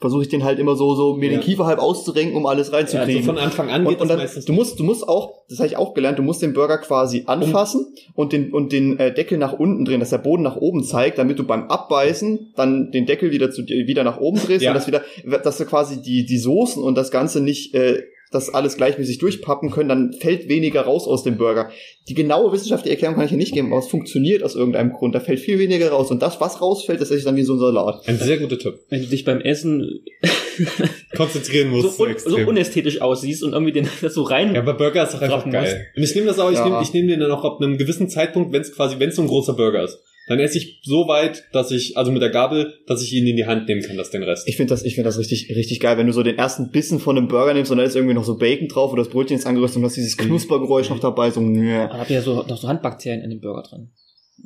[0.00, 1.44] versuche ich den halt immer so, so mir den Ja.
[1.44, 3.24] Kiefer halb auszurenken, um alles Ja, also reinzukriegen.
[3.24, 4.44] von Anfang an geht und, und das dann, meistens.
[4.46, 7.24] du musst, du musst auch, das habe ich auch gelernt, du musst den Burger quasi
[7.26, 10.82] anfassen und den und den äh, Deckel nach unten drehen, dass der Boden nach oben
[10.84, 14.70] zeigt, damit du beim Abbeißen dann den Deckel wieder zu wieder nach oben drehst Ja.
[14.70, 15.02] und das wieder,
[15.44, 19.70] dass du quasi die die Soßen und das Ganze nicht äh, das alles gleichmäßig durchpappen
[19.70, 21.70] können, dann fällt weniger raus aus dem Burger.
[22.08, 25.14] Die genaue wissenschaftliche Erklärung kann ich hier nicht geben, aber es funktioniert aus irgendeinem Grund.
[25.14, 26.10] Da fällt viel weniger raus.
[26.10, 28.06] Und das, was rausfällt, das ich dann wie so ein Salat.
[28.06, 28.78] Ein sehr guter Tipp.
[28.88, 30.00] Wenn du dich beim Essen
[31.16, 34.54] Konzentrieren musst so, du un so unästhetisch aussiehst und irgendwie den das so rein.
[34.54, 35.86] Ja, aber Burger ist doch einfach geil.
[35.96, 36.64] Und ich nehme das auch, ich Ja.
[36.68, 39.16] nehme ich nehm den dann auch ab einem gewissen Zeitpunkt, wenn es quasi, wenn es
[39.16, 39.98] so ein großer Burger ist.
[40.30, 43.34] Dann esse ich so weit, dass ich, also mit der Gabel, dass ich ihn in
[43.34, 44.46] die Hand nehmen kann, das den Rest.
[44.46, 47.00] Ich finde das, ich finde das richtig, richtig geil, wenn du so den ersten Bissen
[47.00, 49.36] von einem Burger nimmst und dann ist irgendwie noch so Bacon drauf oder das Brötchen
[49.36, 51.72] ist angerüstet und du hast dieses Knuspergeräusch noch dabei, so, nö.
[51.72, 53.90] Da habt ihr ja so, noch so Handbakterien in dem Burger drin.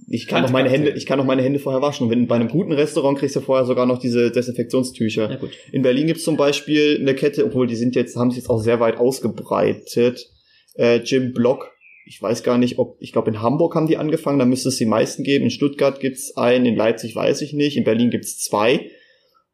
[0.09, 2.05] Ich kann noch meine Hände, ich kann noch meine Hände vorher waschen.
[2.05, 5.31] Und wenn bei einem guten Restaurant kriegst du vorher sogar noch diese Desinfektionstücher.
[5.33, 5.51] Ja gut.
[5.71, 8.59] In Berlin gibt's zum Beispiel eine Kette, obwohl die sind jetzt, haben sich jetzt auch
[8.59, 10.31] sehr weit ausgebreitet.
[10.77, 11.74] Äh, Jim Block.
[12.07, 14.77] Ich weiß gar nicht, ob, ich glaube in Hamburg haben die angefangen, da müsste es
[14.77, 15.45] die meisten geben.
[15.45, 18.91] In Stuttgart gibt's einen, in Leipzig weiß ich nicht, in Berlin gibt's zwei.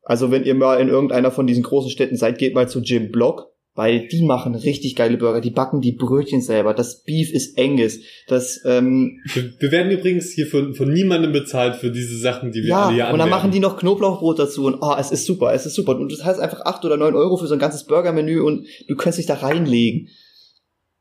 [0.02, 3.12] Also wenn ihr mal in irgendeiner von diesen großen Städten seid, geht mal zu Jim
[3.12, 5.40] Block, weil die machen richtig geile Burger.
[5.40, 6.74] Die backen die Brötchen selber.
[6.74, 8.00] Das Beef ist Angus.
[8.26, 12.64] Das, ähm, Wir, wir werden übrigens hier von, von niemandem bezahlt für diese Sachen, die
[12.64, 15.26] wir alle hier ja, und dann machen die noch Knoblauchbrot dazu und oh, es ist
[15.26, 15.96] super, es ist super.
[15.96, 18.96] Und das heißt einfach acht oder neun Euro für so ein ganzes Burgermenü und du
[18.96, 20.08] kannst dich da reinlegen.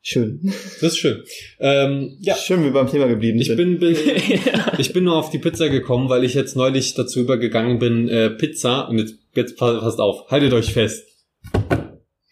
[0.01, 0.39] Schön.
[0.81, 1.23] Das ist schön.
[1.59, 3.57] Ähm, ja, Schön, wie wir beim Thema geblieben ich sind.
[3.57, 3.95] bin, bin
[4.77, 8.29] ich bin nur auf die Pizza gekommen, weil ich jetzt neulich dazu übergegangen bin, äh,
[8.29, 11.05] Pizza, und jetzt, jetzt pa- passt auf, haltet euch fest.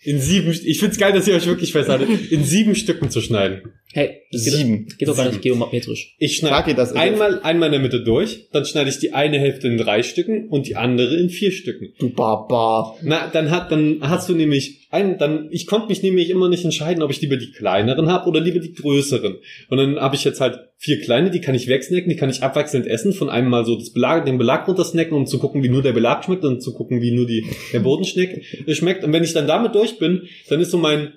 [0.04, 3.74] In sieben, ich find's geil, dass ihr euch wirklich festhaltet, in sieben Stücken zu schneiden.
[3.94, 4.88] Hey, das geht, Sieben.
[4.98, 5.38] geht doch gar Sieben.
[5.38, 6.16] nicht geometrisch.
[6.20, 6.92] Ich schneide das.
[6.92, 10.50] einmal, einmal in der Mitte durch, dann schneide ich die eine Hälfte in drei Stücken
[10.50, 11.94] und die andere in vier Stücken.
[11.98, 12.98] Du Barbar.
[13.02, 16.66] Na, dann hat, dann hast du nämlich ein, dann, ich konnte mich nämlich immer nicht
[16.66, 19.38] entscheiden, ob ich lieber die kleineren habe oder lieber die größeren.
[19.70, 22.44] Und dann habe ich jetzt halt vier kleine, die kann ich wegsnacken, die kann ich
[22.44, 25.70] abwechselnd essen, von einem mal so das Belag, den Belag runtersnacken, um zu gucken, wie
[25.70, 28.44] nur der Belag schmeckt und zu gucken, wie nur die, der Boden schmeckt,
[28.76, 29.06] schmeckt.
[29.06, 31.14] Und wenn ich dann damit durch bin, dann ist so mein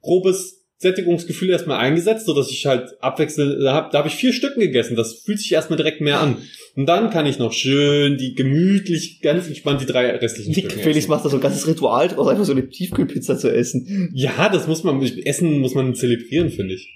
[0.00, 4.32] grobes Sättigungsgefühl erstmal eingesetzt, so dass ich halt abwechselnd, da habe da hab ich vier
[4.32, 4.94] Stücken gegessen.
[4.94, 6.36] Das fühlt sich erstmal direkt mehr an.
[6.76, 10.98] Und dann kann ich noch schön die gemütlich, ganz entspannt die drei restlichen Stücken Felix
[10.98, 11.10] essen.
[11.10, 14.10] macht da so ein ganzes Ritual draus, einfach so eine Tiefkühlpizza zu essen.
[14.14, 16.92] Ja, das muss man, Essen muss man zelebrieren, finde ich.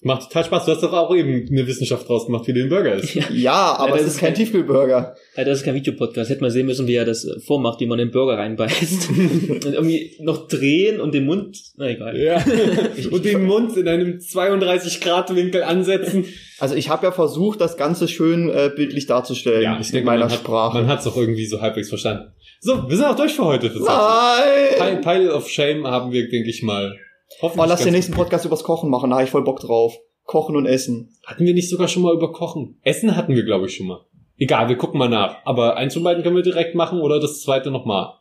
[0.00, 0.64] Macht total Spaß.
[0.66, 3.16] Du hast doch auch eben eine Wissenschaft draus gemacht, wie du den Burger isst.
[3.16, 3.24] Ja.
[3.32, 5.16] Ja, aber das es ist ist kein kein- Tiefkühlburger.
[5.36, 6.30] Ja, das ist kein Videopodcast.
[6.30, 9.08] Hätte man sehen müssen, wie er das äh, vormacht, wie man den Burger reinbeißt.
[9.50, 11.58] und irgendwie noch drehen und den Mund.
[11.78, 12.16] Na egal.
[12.16, 12.36] Ja.
[13.10, 16.26] Und den Mund in einem 32 Grad Winkel ansetzen.
[16.60, 20.06] Also ich habe ja versucht, das Ganze schön äh, bildlich darzustellen Ja, ich in denke,
[20.06, 20.78] meiner man hat, Sprache.
[20.78, 22.32] man hat's doch irgendwie so halbwegs verstanden.
[22.60, 23.66] So, wir sind auch durch für heute.
[23.66, 24.78] Nein!
[24.78, 26.96] Pile, Pile of Shame haben wir, denke ich mal.
[27.30, 29.98] Oh, Hoffentlich lass den nächsten Podcast übers Kochen machen, da habe ich voll Bock drauf.
[30.24, 31.16] Kochen und Essen.
[31.24, 32.78] Hatten wir nicht sogar schon mal über Kochen?
[32.82, 34.04] Essen hatten wir, glaube ich, schon mal.
[34.36, 35.38] Egal, wir gucken mal nach.
[35.44, 38.12] Aber eins von beiden können wir direkt machen oder das zweite nochmal.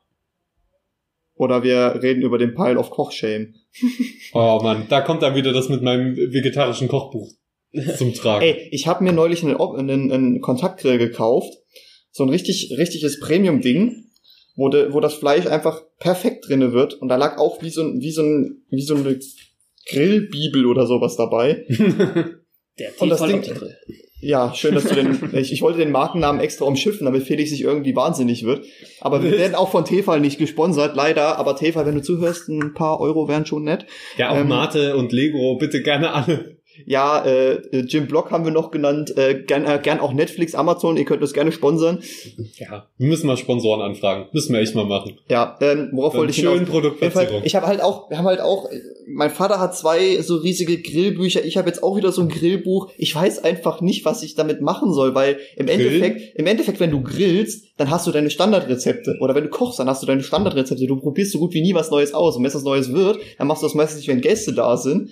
[1.36, 3.54] Oder wir reden über den Pile of Kochshame.
[4.34, 7.30] Oh Mann, da kommt dann wieder das mit meinem vegetarischen Kochbuch
[7.98, 8.44] zum Tragen.
[8.44, 11.54] Ey, ich habe mir neulich einen, einen, einen Kontaktgrill gekauft.
[12.12, 14.07] So ein richtig, richtiges Premium-Ding,
[14.58, 16.96] wo, de, wo das Fleisch einfach perfekt drinne wird.
[16.96, 19.18] Und da lag auch wie so, ein, wie so, ein, wie so eine
[19.90, 21.66] Grillbibel oder sowas dabei.
[22.80, 23.44] Der Und das Ding-.
[24.20, 25.20] Ja, schön, dass du den.
[25.34, 28.66] ich, ich wollte den Markennamen extra umschiffen, damit Felix sich irgendwie wahnsinnig wird.
[29.00, 31.38] Aber wir werden auch von Tefal nicht gesponsert, leider.
[31.38, 33.86] Aber Tefal, wenn du zuhörst, ein paar Euro wären schon nett.
[34.18, 36.57] ja, auch ähm, Mate und Lego, bitte gerne alle.
[36.86, 39.18] Ja, äh, Jim Block haben wir noch genannt.
[39.18, 40.98] Äh, gern, äh, gern auch Netflix, Amazon.
[40.98, 42.00] Ihr könnt das gerne sponsern.
[42.58, 44.28] Ja, wir müssen mal Sponsoren anfragen.
[44.32, 45.18] Müssen wir echt mal machen.
[45.30, 47.42] Ja, ähm, worauf Dann wollte ich schön Produktplatzierung.
[47.44, 50.82] Ich habe halt auch, wir haben halt auch, äh, mein Vater hat zwei so riesige
[50.82, 51.44] Grillbücher.
[51.46, 52.90] Ich habe jetzt auch wieder so ein Grillbuch.
[52.98, 56.04] Ich weiß einfach nicht, was ich damit machen soll, weil im Grillen?
[56.04, 59.18] Endeffekt, im Endeffekt, wenn du grillst, dann hast du deine Standardrezepte.
[59.22, 60.86] Oder wenn du kochst, dann hast du deine Standardrezepte.
[60.88, 62.36] Du probierst so gut wie nie was Neues aus.
[62.36, 64.78] Und wenn es was Neues wird, dann machst du das meistens nicht, wenn Gäste da
[64.78, 65.10] sind.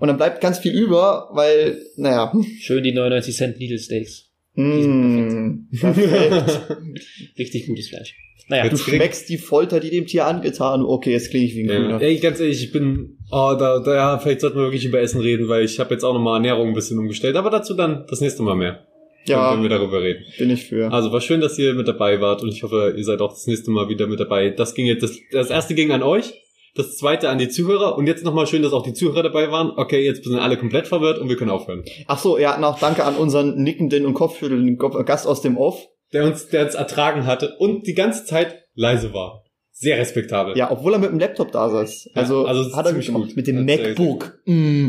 [0.00, 4.30] Und dann bleibt ganz viel über, weil, naja, Schön die 99 Cent Lidl Steaks.
[4.54, 6.60] mm, perfekt.
[7.38, 8.14] Richtig gutes Fleisch.
[8.48, 10.82] Naja, Du schmeckst die Folter, die dem Tier angetan.
[10.82, 11.78] Okay, jetzt klinge ich wie ein Ja.
[11.78, 12.02] Grüner.
[12.02, 15.20] Ey, ganz ehrlich, ich bin Oh, da, da, ja, vielleicht sollten wir wirklich über Essen
[15.20, 17.36] reden, weil ich habe jetzt auch nochmal Ernährung ein bisschen umgestellt.
[17.36, 18.84] Aber dazu dann das nächste Mal mehr.
[19.26, 20.24] Ja, Wenn wir darüber reden.
[20.38, 20.90] bin ich für.
[20.90, 23.46] Also war schön, dass ihr mit dabei wart und ich hoffe, ihr seid auch das
[23.46, 24.48] nächste Mal wieder mit dabei.
[24.50, 26.32] Das ging jetzt, das, das erste ging an euch,
[26.74, 29.72] das zweite an die Zuhörer und jetzt nochmal schön, dass auch die Zuhörer dabei waren.
[29.76, 31.84] Okay, jetzt sind alle komplett verwirrt und wir können aufhören.
[32.06, 35.86] Ach so, ja, noch danke an unseren nickenden und kopfschüttelnden Go- Gast aus dem Off.
[36.12, 39.44] Der uns, der uns ertragen hatte und die ganze Zeit leise war.
[39.72, 40.56] Sehr respektabel.
[40.58, 42.10] Ja, obwohl er mit dem Laptop da saß.
[42.14, 43.22] Ja, Also, also hat er gut gemacht.
[43.28, 43.36] gut.
[43.36, 44.40] Mit dem sehr MacBook.
[44.44, 44.88] Mm,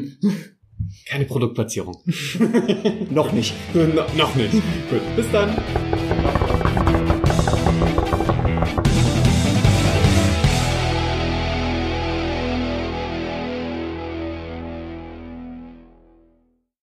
[1.08, 1.96] Keine Produktplatzierung.
[3.12, 3.54] noch nicht.
[3.74, 3.84] no,
[4.18, 4.52] noch nicht.
[4.52, 5.56] Gut, bis dann.